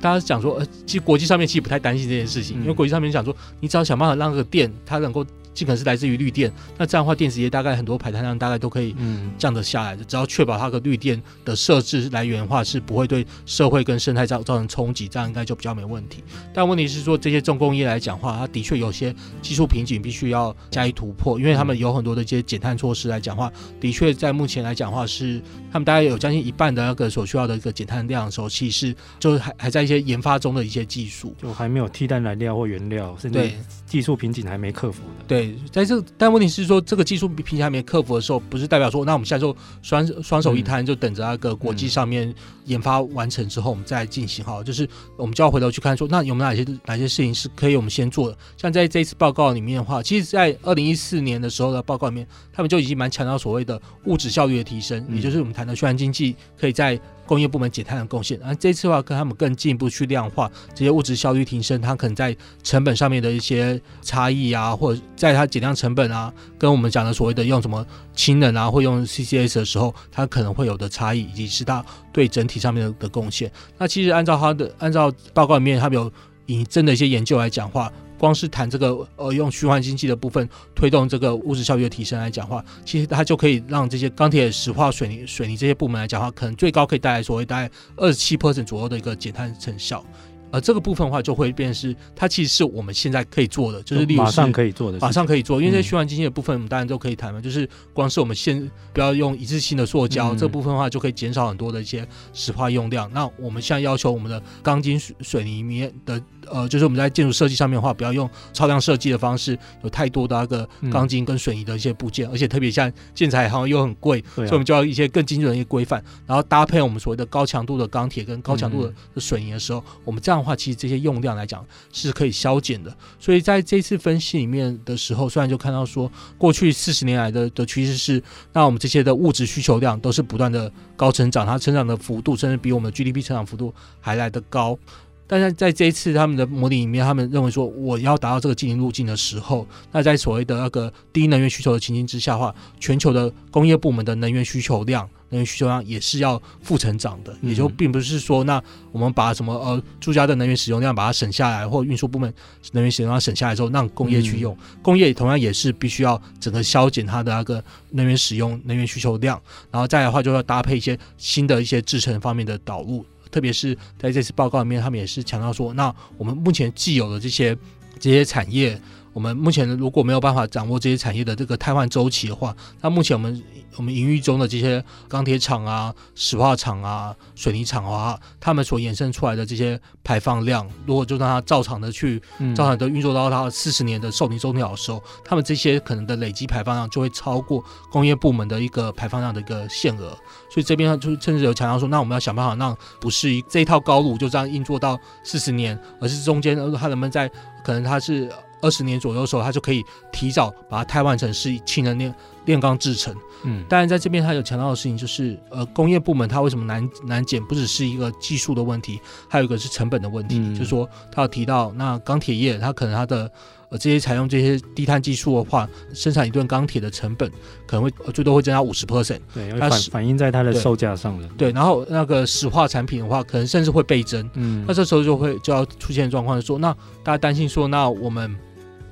[0.00, 5.24] 大家讲说，呃，其实国际上面其实不太担心这件事情，因为国际上面讲说，你只要想办法让这个电它能够。
[5.54, 8.94] 尽可能是来自于绿电，那这样的话，电子业大概很多排碳量大概都可以
[9.38, 10.04] 降得下来的。
[10.04, 16.22] 只要确保它的绿电的设置来源的话，是不会对社会跟生态造造成冲击，这样应该就比较没问题。
[16.52, 25.40] 但问题是说，这些重工业来讲的话，它的确有些技术瓶颈，必须要加以突破，因为他们有很多的一些减碳措施来讲的话，的确在目前来讲的话是
[25.72, 33.50] 他们大概有将近一半的那个所需要的一个减碳量的时候，其实就是还还在一些研发中的一些技术，就还没有替代燃料或原料，甚至
[33.86, 35.24] 技术瓶颈还没克服的。
[35.28, 35.43] 对。
[35.72, 42.32] 在这，但问题是说，这个技术瓶颈还没克服的时候，不是代表说，那我们现在就双双手一摊，就等着那个国际上面
[42.64, 44.62] 研发完成之后，我们再进行好。
[44.62, 48.38] 就是我们就要回头去看说，那有没有哪些哪些事情是可以我们先做的？
[48.56, 57.00] 像在这一次报告里面的话，其实，在二零一四年的时候的报告里面，他们就已经蛮强调所谓的物质效率的提升，也就是我们谈的循环经济可以在。
[57.26, 73.50] 工业部门减碳的贡献，而这次的话，跟他们更进一步去量化这些物质效率提升，它可能在成本上面的一些差异啊，或者在它减量成本啊，跟我们讲的所谓的用什么氢能啊，或用 CCS 的时候，它可能会有的差异，以及是它对整体上面的的贡献。
[73.78, 76.12] 那其实按照它的按照报告里面，他们有
[76.46, 77.92] 引证的一些研究来讲话。
[78.24, 90.02] 光是谈这个呃，用循环经济的部分推动这个物质效率的提升来讲话，其实它就可以让这些钢铁、石化、水泥、水泥这些部门来讲话，可能最高可以带来所谓大概二十七 percent 左右的一个减碳成效。
[90.50, 95.60] 而这个部分的话，就会变成是它其实是我们现在可以做的，就是例如马上可以做的，马上可以做。
[95.60, 97.40] 因为在循环经济的部分，我们当然都可以谈嘛。
[97.40, 103.10] 就是光是我们现不要用一次性的塑胶，这部分的话就可以减少很多的一些石化用量。
[103.12, 134.78] 那我们现在要求我们的钢筋水泥里面的呃，就是我们在建筑设计上面的话，不要用超量设计的方式，有太多的那个钢筋跟水泥的一些部件，而且特别像建材好像又很贵，所以我们就要一些更精准的一些规范，然后搭配我们所谓的高强度的钢铁跟高强度的水泥的时候，我们这样的话，其实这些用量来讲是可以削减的，所以在这次分析里面的时候，虽然就看到说过去四十年来的的趋势是，那我们这些的物质需求量都是不断的高成长，它成长的幅度甚至比我们的 GDP 成长幅度还来得高。
[135.26, 145.08] 但是在这一次他们的模拟里面，他们认为说，我要达到这个经营路径的时候，那在所谓的那个低能源需求的情形之下的话，全球的工业部门的能源需求量。
[145.30, 152.32] 能源需求量也是要负成长的，也就并不是说，那我们把什么呃住家的能源使用量把它省下来，或运输部门
[152.70, 159.40] 能源使用量省下来之后，让工业去用，工业同样也是必须要整个削减它的那个能源使用、能源需求量，
[159.72, 167.58] 然后再来的话就要搭配一些新的一些制成方面的导入，特别是在这次报告里面，他们也是强调说，那我们目前既有的这些
[167.98, 168.80] 这些产业。
[169.14, 173.42] 我们目前如果没有办法掌握这些产业的这个汰换周期的话，那目前我们
[173.76, 182.20] 我们营运中的这些钢铁厂啊、石化厂啊、水泥厂啊，他们所衍生出来的这些排放量，如果就让它照常的去
[182.56, 190.10] 照常的运作到它四十年的寿命周期的时候，他们这些可能的累积排放量就会超过工业部门的一个排放量的一个限额。
[190.50, 197.28] 所以这边就甚至有强调说，那我们要想办法让不是一这一套高炉就这样运作到四十年，而是中间它能不能在
[197.64, 198.28] 可能它是。
[198.64, 202.14] 二十年左右的时候，它就可以提早把它汰换成是氢能炼
[202.46, 203.14] 炼钢制成。
[203.46, 208.98] 嗯，当然在这边他有强调的事情就是，呃，工业部门它为什么难难减，不只是一个技术的问题，
[209.28, 210.38] 还有一个是成本的问题。
[210.38, 213.30] 嗯、就是说，他有提到那钢铁业，它可能它的
[213.68, 217.30] 呃这些采用这些低碳技术的话，生产一吨钢铁的成本
[217.66, 219.20] 可能会最多会增加五十 percent。
[219.34, 221.28] 对，它反反映在它的售价上的。
[221.36, 224.26] 对，然后那个石化产品的话，可能甚至会倍增。
[224.36, 226.72] 嗯，那这时候就会就要出现状况，说那
[227.02, 228.34] 大家担心说，那我们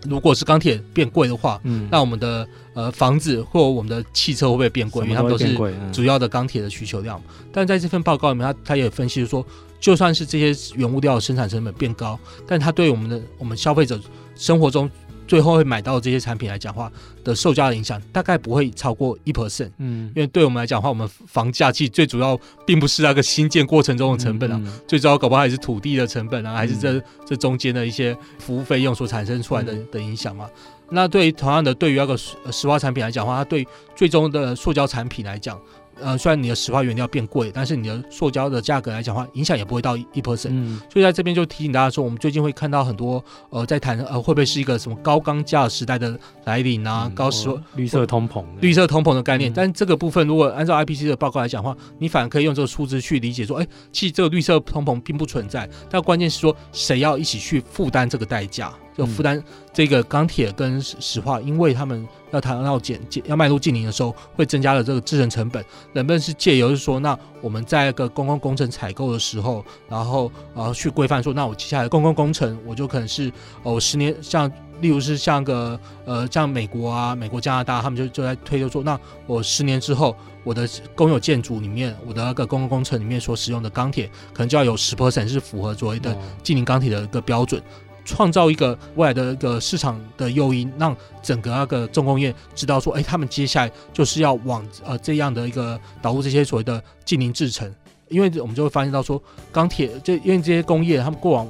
[0.08, 5.04] 如果是钢铁变贵的话，嗯，那我们的呃房子或我们的汽车会不会变贵？
[5.04, 5.56] 因为它们都是
[5.92, 7.20] 主要的钢铁的需求量。
[7.28, 9.44] 嗯、但在这份报告里面，他他也分析说。
[9.82, 14.00] 就算是这些原物料的生产成本变高，但它对我们的我们消费者
[14.36, 14.88] 生活中
[15.26, 16.90] 最后会买到这些产品来讲话
[17.24, 19.70] 的售价的影响，大概不会超过一 percent。
[19.78, 30.48] 嗯，因为对我们来讲的话，我们房价其实最主要并不是那个新建过程中的成本啊，嗯嗯、最主要搞不好还是土地的成本啊，还是这、嗯、这中间的一些服务费用所产生出来的的影响嘛。
[30.90, 33.66] 那对于同样的，对于那个石化产品来讲的话，它对
[33.96, 35.58] 最终的塑胶产品来讲。
[36.00, 40.48] 呃，虽然你的石化原料变贵，但是你的塑胶的价格来讲的话，影响也不会到一 percent。
[40.50, 47.04] 嗯，所以在这边就提醒大家说，我们最近会看到很多呃，在谈呃，会不会是一个什么高钢价时代的来临啊？
[47.06, 49.50] 嗯、高石绿色通膨，绿色通膨的概念。
[49.50, 55.68] 嗯、但这个部分，如果按照 IPC 的报告来讲的话，你反而可以用这个数字去理解说，哎，其实这个绿色通膨并不存在。
[55.90, 58.72] 但关键是说，谁要一起去负担这个代价？
[58.96, 65.64] 就负担这个钢铁跟石化，因为他们要谈到减减要迈入近零的时候，会增加了这个制成成本。
[65.92, 73.32] 能不能是借由是说，那我们在一个公共工程采购的时候，然后然后去规范说，那我接下来公共工程我就可能是
[73.62, 80.14] 哦十年，像例如是像个呃像美国啊、美国、加拿大，他们就就在推就说，那我十年之后，
[80.44, 87.62] 我的公有建筑里面，我的那个公共工程里面所使用的钢铁，可能就要有十 percent 是符合所谓的近零钢铁的一个标准。
[88.04, 97.72] 创造一个未来的一个市场的诱因，让整个那个重工业知道说，哎，他们接下来就是要往呃这样的一个导入这些所谓的近零制成，
[98.08, 101.48] 因为我们就会发现到说，钢铁这因为这些工业他们过往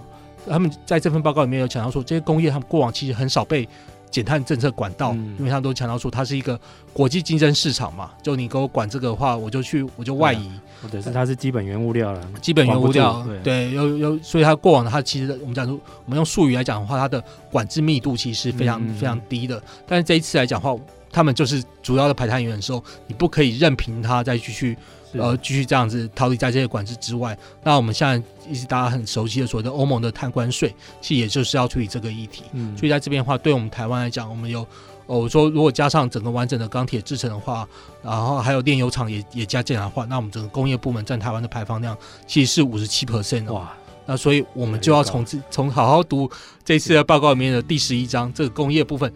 [0.49, 3.69] 他们在这份报告里面有强调说，这些工业他们过往其实很少被。
[4.13, 6.61] 减碳政策管道，嗯、因为他们都强调说它是一个
[6.93, 10.51] 国际竞争市场嘛，就你给我管这个的话，我就去我就外移，
[10.83, 20.79] 或者是它是基本原物料了，基本原物料，对，有有，所以它过往的它其实我们讲说，我们用术语来讲的话，它的管制密度其实是非常非常低的，嗯、但是这一次来讲的话，
[21.11, 24.77] 他们就是主要的排碳源的时候，你不可以任凭它再继续。
[25.15, 27.37] 呃，继续这样子逃离在这些管制之外。
[27.63, 32.45] 那我们现在一直大家很熟悉的所谓的欧盟的碳关税，其实也就是要处理这个议题。
[32.53, 34.61] 嗯，所以在这边的话，对我们台湾来讲，我们有，
[35.07, 37.69] 哦，我说如果加上整个完整的钢铁制成的话，
[38.03, 41.97] 然后还有炼油厂也也加进来的话，那我们整个工业部门占台湾的排放量
[42.27, 43.73] 其实是五十七 percent 哇。
[44.05, 46.29] 那所以我们就要从这从好好读
[46.65, 49.13] 这次的报告里面的第十一章，这个工业部分。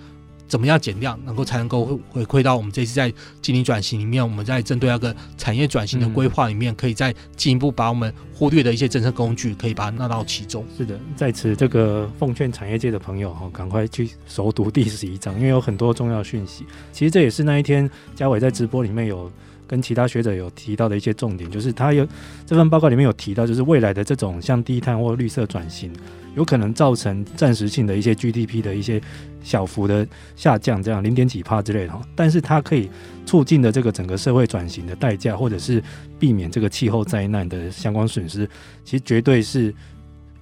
[0.48, 10.64] 怎么样减量，能够才能够回馈到我们这次在经营转型里面，我们在针对那个产业转型的规划里面，可以再进一步把我们忽略的一些政策工具，可以把它纳到其中。
[10.76, 16.64] 是的，在此这个奉劝产业界的朋友哈，赶快去熟读第十一章，因为有很多重要讯息。
[16.92, 19.30] 其实这也是那一天嘉伟在直播里面有
[19.66, 22.06] 跟其他学者有提到的一些重点，就是他有
[22.44, 25.92] 这份报告里面有提到，就是未来的这种像低碳或绿色转型，
[26.34, 29.00] 有可能造成暂时性的一些 GDP 的一些。
[29.42, 30.04] 小幅的
[30.34, 32.90] 下降，这样零点几帕之类的，但是它可以
[33.24, 35.80] 促进的这个整个社会转型的代价，或者是
[36.18, 38.44] 避免这个气候灾难的相关损失，
[38.84, 39.72] 其实绝对是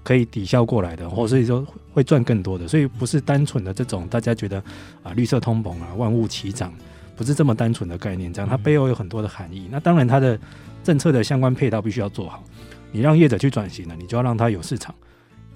[0.03, 4.57] 可以抵消过来的，或所以说会赚更多的，所以不是单纯的这种大家觉得
[5.03, 6.73] 啊绿色通膨啊万物齐涨，
[7.17, 9.69] 不是这么单纯的概念，这样它背后有很多的含义。
[9.71, 10.39] 那当然它的
[10.83, 12.43] 政策的相关配套必须要做好，
[12.93, 14.95] 你让业者去转型了，你就要让它有市场。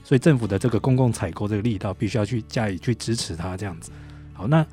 [0.04, 3.90] 所以政府的这个公共采购这个力道，必须要去加以去支持它，这样子。
[4.32, 4.64] 好，那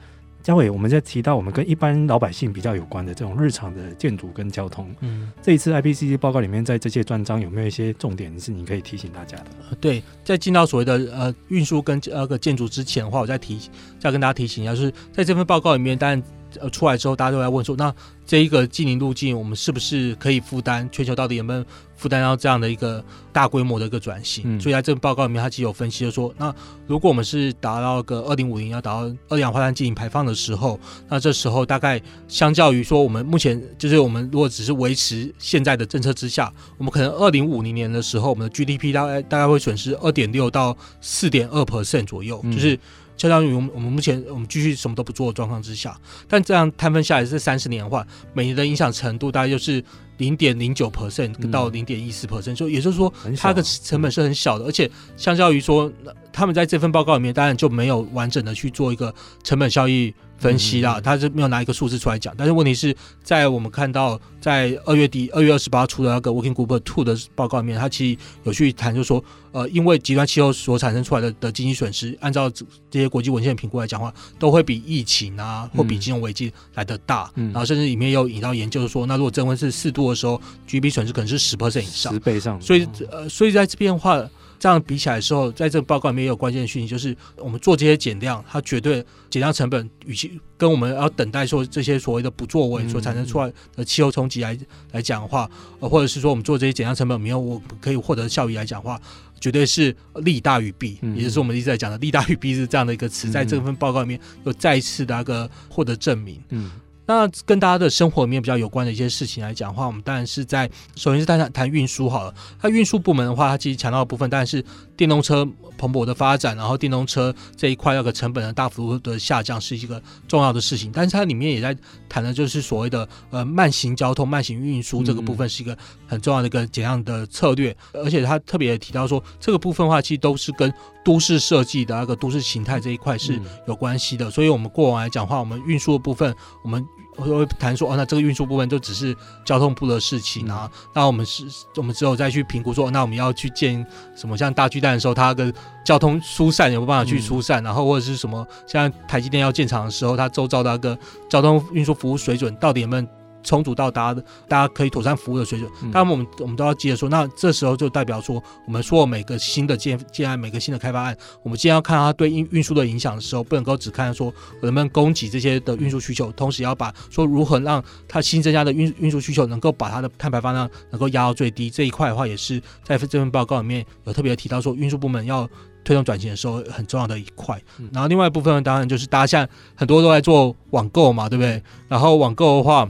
[0.42, 9.76] 嘉伟，我们在提到我们跟一般老百姓比较有关的这种日常的建筑跟交通，嗯，这一次 IPCC 报告里面，在这些专章有没有一些重点是你可以提醒大家的？
[9.82, 13.60] 对，在进到所谓的呃运输跟那个建筑之前的话，我再提
[14.00, 16.24] 再跟大家提醒一下，就是在这份报告里面，当然。
[16.62, 17.94] 呃，出来之后，大家都在问说，那
[18.26, 20.90] 这一个净零路径，我们是不是可以负担？
[20.92, 21.64] 全球到底有没有
[21.96, 24.44] 负担到这样的一个大规模的一个转型？
[24.46, 26.54] 嗯、所以在这个报告里面，它其实有分析，就说，那
[26.88, 42.80] 如果我们是达到个二零五零要达到二氧化碳净零排放的时候，那这时候大概相较于说，我们目前就是我们如果只是维持现在的政策之下，我们可能二零五零年的时候，我们的 GDP 大概大概会损失二点六到四点二 percent 左右，嗯、就是。
[43.18, 45.98] 相当于我们我们目前我们继续什么都不做的状况之下，
[46.28, 49.84] 但这样摊分下来是三十年的话，每年的影响程度大概就是
[50.18, 55.92] 零点零九 percent 到零点一四 percent，就也就是说，它的成本是很小的，而且相较于说，
[56.32, 59.14] 他们在这份报告里面当然就没有完整的去做一个
[59.44, 62.34] 成本效益分析啦，他是没有拿一个数字出来讲。
[62.38, 77.32] 但是问题是在我们看到在二月底二月二十八出的那个 Working Group Two 的报告里面，他其实有去谈，就是说，呃，因为极端气候所产生出来的的经济损失，按照这些国际文献评估来讲的话，都会比疫情啊或比金融危机来的大。
[77.36, 82.62] 然后甚至里面有引到研究说，那如果增温是四度的时候，GDP 损失可能是十 percent 以上，十倍上。
[82.62, 84.24] 所以呃，所以在这边的话。
[84.60, 94.58] 这样比起来的时候，在这个报告里面也有关键的讯息，就是我们做这些减量，它绝对减量成本，与其跟我们要等待说这些所谓的不作为所产生出来的气候冲击来
[94.92, 95.50] 来讲的话，
[95.80, 99.00] 呃，或者是说我们做这些减量成本没有我可以获得效益来讲的话，
[99.40, 106.42] 绝对是利大于弊，也就是我们一直在讲的利大于弊是这样的一个词，在这份报告里面又再一次的那个获得证明。
[106.50, 106.72] 嗯。
[107.08, 112.34] 那跟大家的生活里面比较有关的一些事情来讲的话，我们当然是在首先是谈谈运输好了。
[112.60, 114.64] 它运输部门的话，它其实强调的部分当然是
[114.98, 115.48] 电动车
[115.78, 120.92] 蓬勃的发展，然后电动车这一块那个成本的大幅度的下降是一个重要的事情。
[120.92, 121.78] 但是它里面也在
[122.10, 125.78] 谈的就是所谓的呃慢行交通、慢行运输这个部分是一个
[126.08, 127.76] 很重要的一个怎样的策略。
[127.94, 134.32] 而且它特别提到说，这个部分的话其实都是跟都市设计的那个都市形态这一块是有关系的。
[134.32, 136.84] 所以我们过往来讲的话，我们运输的部分我们。
[137.18, 140.70] 会谈说哦，那这个运输部分就只是交通部的事情啊。
[140.94, 141.46] 那我们是，
[141.78, 143.86] 我们之后再去评估说，那我们要去建
[144.16, 145.54] 什么像大巨蛋的时候，它的
[145.84, 147.64] 交通疏散有没有办法去疏散？
[147.64, 150.98] 然后或者是什么像台积电要建厂的时候，它周遭的那个
[151.30, 153.08] 交通运输服务水准到底有没有？
[153.46, 155.72] 充足到达的，大家可以妥善服务的水准。
[155.94, 171.70] 当然，我们我们都要记得说，那这时候就代表说，我们说每个新的建建案，每个新的开发案，我们既然要看它对运运输的影响的时候，不能够只看说能不能供给这些的运输需求，同时要把说如何让它新增加的运运输需求能够把它的碳排放量能够压到最低。
[171.70, 175.48] 这一块的话，也是在这份报告里面有特别提到说，运输部门要
[175.84, 177.62] 推动转型的时候很重要的一块。
[177.94, 181.62] 然后另外一部分当然就是大家现在很多都在做网购嘛，对不对？
[181.88, 182.90] 然后网购的话。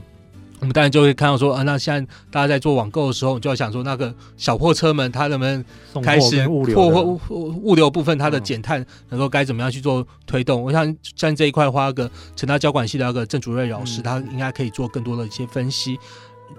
[0.66, 5.64] 我们当然就会看到说啊，那现在大家在做网购的时候，就要想说那个小货车们，它能不能
[6.02, 7.20] 开始物流物
[7.62, 10.60] 物流部分它的减碳能够该怎么样去做推动？
[10.60, 15.96] 我想像这一块的话，那个成大交管系的那个郑主任老师，他应该可以做更多的一些分析。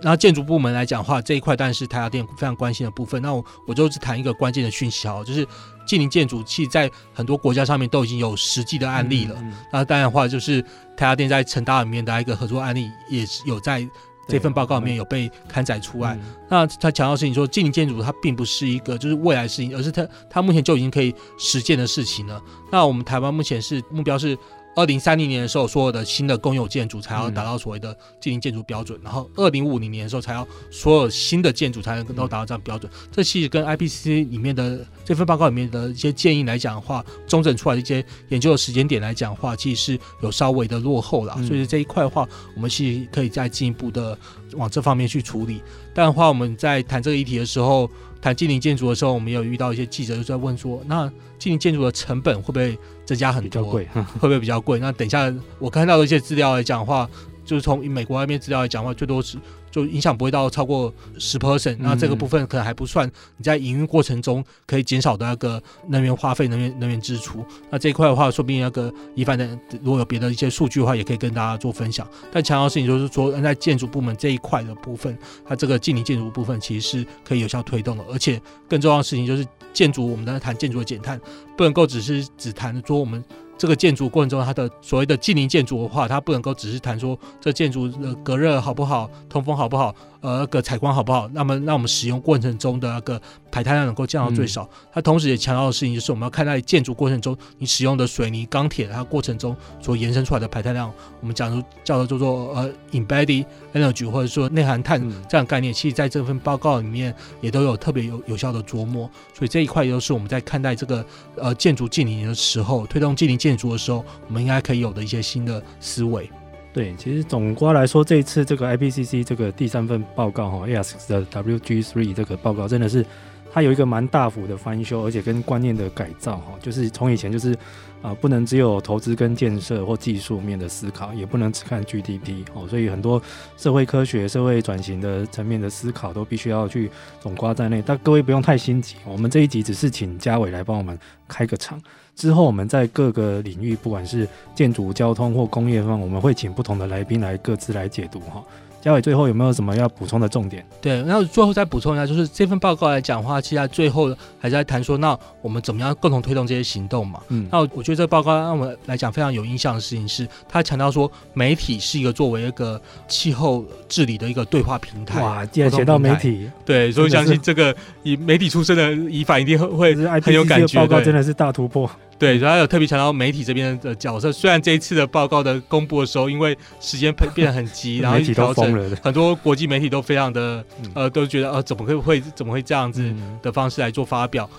[0.02, 3.22] 然后建筑部门来讲的话，这一块当然是台达电非常关心的部分。
[3.22, 5.48] 那我我就只谈一个关键的讯息哦，就是
[5.88, 9.36] 近邻建筑其实在很多国家上面都已经有实际的案例了。
[9.40, 13.88] 嗯嗯、那当然的话，就是台达电在成大里面的一个合作案例，也是有在
[14.28, 16.16] 这份报告里面有被刊载出来。
[16.16, 22.42] 嗯、那他强调的事情说，近邻建筑它并不是一个就是未来的事情，而是它它目前就已经可以实践的事情了。
[22.72, 24.38] 那我们台湾目前是目标是。
[24.78, 32.92] 二零三零年的时候，所有的新的公有建筑才要达到所谓的近邻建筑标准，然后二零五零年的时候，才要所有新的建筑才能够达到这样标准。
[33.12, 41.36] 这其实跟 IPCC 里面的这份报告里面的一些建议来讲的话，中整出来的一些研究的时间点来讲的话，其实是有稍微的落后了。
[41.42, 44.16] 所以这一块的话，我们其实可以再进一步的
[44.54, 45.60] 往这方面去处理。
[45.92, 47.90] 但的话，我们在谈这个议题的时候，
[48.22, 52.78] 谈近邻建筑的时候，我们也有遇到一些记者就在问说，那近邻建筑的成本会不会
[53.08, 53.64] 增加很多？
[53.64, 54.78] 贵，会不会比较贵？
[54.84, 57.10] 那等一下我看到的一些资料来讲的话，
[57.44, 59.38] 就是从美国那边资料来讲的话，最多是。
[59.70, 63.06] 就影响不会到超过十 percent，那这个部分可能还不算
[63.36, 67.46] 你在营运过程中可以减少的那个能源花费、能源能源支出。
[67.70, 69.48] 那这一块的话，说不定那个一凡的
[69.84, 72.08] 如果有别的一些数据的话，也可以跟大家做分享。
[72.32, 78.04] 但强调的事情就是说，在建筑部门这一块的部分，它这个近邻建筑部分其实是可以有效推动的。
[78.10, 79.46] 而且更重要的事情就是
[79.78, 81.22] 建筑，我们在谈建筑的减碳，
[81.56, 83.24] 不能够只是只谈说我们。
[83.58, 89.96] 这个建筑过程中，它的所谓的近邻建筑的话，它不能够只是谈说这建筑的隔热好不好、通风好不好。
[90.20, 91.30] 呃，个采光好不好？
[91.32, 94.68] 那么，那我们使用过程中的那个排碳量能够降到最少。
[94.92, 100.92] 它同时也强调的事情就是，我们要看待建筑过程中你使用的水泥、钢铁，它过程中所延伸出来的排碳量，
[101.22, 103.46] 我们讲出叫做叫做呃 embedded
[103.76, 105.00] energy，或者说内含碳
[105.30, 109.10] 这样概念，其实在这份报告里面也都有特别有有效的琢磨。
[109.36, 111.06] 所以这一块也是我们在看待这个
[111.36, 116.30] 呃建筑近邻的时候，推动近邻建建筑的时候，我们应该可以有的一些新的思维。
[116.74, 123.06] 对，其实总括来说，这一次这个 IPCC 这个第三份报告哈，ASX 的 WG3 这个报告真的是
[123.52, 127.54] 它有一个蛮大幅的翻修，而且跟观念的改造哈，就是从以前就是
[128.02, 133.22] 啊、呃，不能只有投资跟建设或技术面的思考，也不能只看 GDP 哦，所以很多
[133.58, 137.82] 社会科学、社会转型的层面的思考都必须要去总括在内。
[137.86, 141.82] 但各位不用太心急，我们这一集只是请家伟来帮我们开个场。
[142.16, 148.44] 之后，我们在各个领域，不管是建筑、交通或工业方，我们会请不同的来宾来各自来解读哈。
[148.88, 150.66] 嘉伟最后有没有什么要补充的重点？
[150.80, 157.20] 对，那最后再补充一下，就是这份报告来讲的话，其实在最后还是在谈说，那我们怎么样共同推动这些行动嘛？
[157.28, 165.22] 嗯，那我觉得这个报告让我们来讲非常有印象的事情是，他强调说媒体是一个作为一个气候治理的一个对话平台。
[165.22, 170.80] 哇，既然写到媒体，对，所以相信这个以媒体出身的宜凡一定会会很有感觉。
[170.80, 171.90] 报告真的是大突破。
[172.20, 174.32] 对，然后有特别强调媒体这边的角色。
[174.32, 180.64] 虽然这一次的报告的公布的时候，因为时间变得很急， 然后调整很多国际媒体都非常的
[180.94, 184.50] 呃，都觉得呃，怎么会会怎么会这样子的方式来做发表？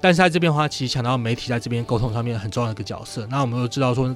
[0.00, 3.26] 但是在这边的话，其实强调媒体在这边沟通上面很重要的一个角色。
[3.30, 4.14] 那我们都知道说。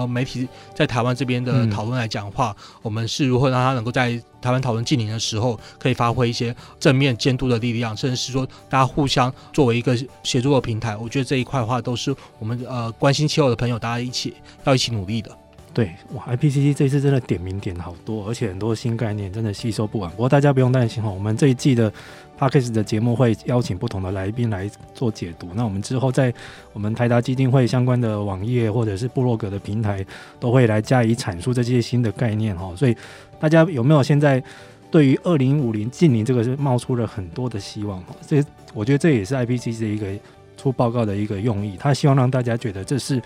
[0.00, 10.96] 呃，媒体在台湾这边的讨论来讲的话，嗯、我们是如何让他能够在台湾讨论近邻的时候，可以发挥一些正面监督的力量，甚至是说大家互相作为一个协作的平台。
[10.96, 14.34] 我觉得这一块的话，都是我们呃关心气候的朋友，大家一起
[14.64, 15.30] 要一起努力的。
[15.72, 20.10] 对，哇，IPCC 这次真的点名点好多，而且很多新概念真的吸收不完。
[20.10, 21.92] 不过大家不用担心哈，我们这一季的
[22.36, 25.48] Podcast 的节目会邀请不同的来宾来做解读。
[25.54, 26.34] 那我们之后在
[26.72, 30.04] 我们台达基金会相关的网页或者是部落格的平台，
[30.40, 32.74] 都会来加以阐述这些新的概念哈。
[32.74, 32.96] 所以
[33.38, 34.42] 大家有没有现在
[34.90, 38.16] 对于二零五零净零这个是冒出了很多的希望哈？
[38.26, 38.44] 这
[38.74, 40.08] 我觉得这也是 IPCC 的一个
[40.56, 43.22] 出报告的一个用意，他希望让大家觉得这是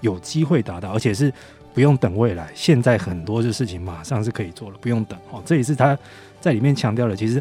[0.00, 1.32] 有机会达到，而且是。
[1.78, 5.40] 不用等未来，现在很多的事情马上是可以做了，不用等哦。
[5.46, 5.96] 这也是他
[6.40, 7.14] 在里面强调的。
[7.14, 7.40] 其实，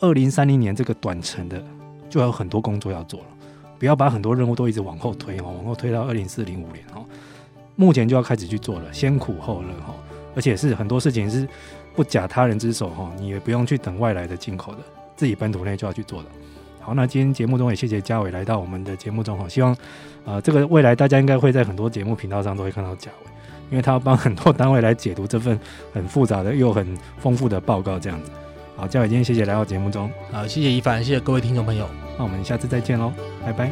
[0.00, 1.62] 二零三零年这个短程的，
[2.08, 3.26] 就有很多工作要做了，
[3.78, 7.04] 不要把很多任务都一直往后推哦，往后推到二零四零五年哦。
[7.74, 9.94] 目前就要开始去做了，先苦后乐哈。
[10.34, 11.46] 而且是很多事情是
[11.94, 14.78] 不假他人之手哈，你也不用去等外来的进口的，
[15.16, 16.30] 自己本土内就要去做的。
[16.80, 19.76] 好，那今天节目中也谢谢嘉伟来到我们的节目中哈，希望、
[20.24, 23.30] 呃，这个未来大家应该会在很多节目频道上都会看到嘉伟。
[23.70, 25.58] 因为他要帮很多单位来解读这份
[25.92, 28.30] 很复杂的又很丰富的报告，这样子。
[28.76, 30.10] 好，嘉伟，今天谢谢来到节目中。
[30.30, 31.88] 好，谢谢一凡，谢谢各位听众朋友。
[32.18, 33.12] 那我们下次再见喽，
[33.44, 33.70] 拜拜。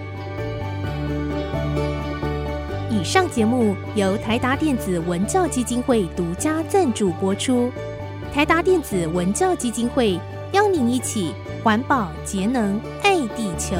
[2.90, 7.70] 以上节目由台达电子文教基金会独家赞助播出。
[8.32, 10.18] 台达电子文教基金会
[10.52, 13.76] 邀您一起环保节能爱地球。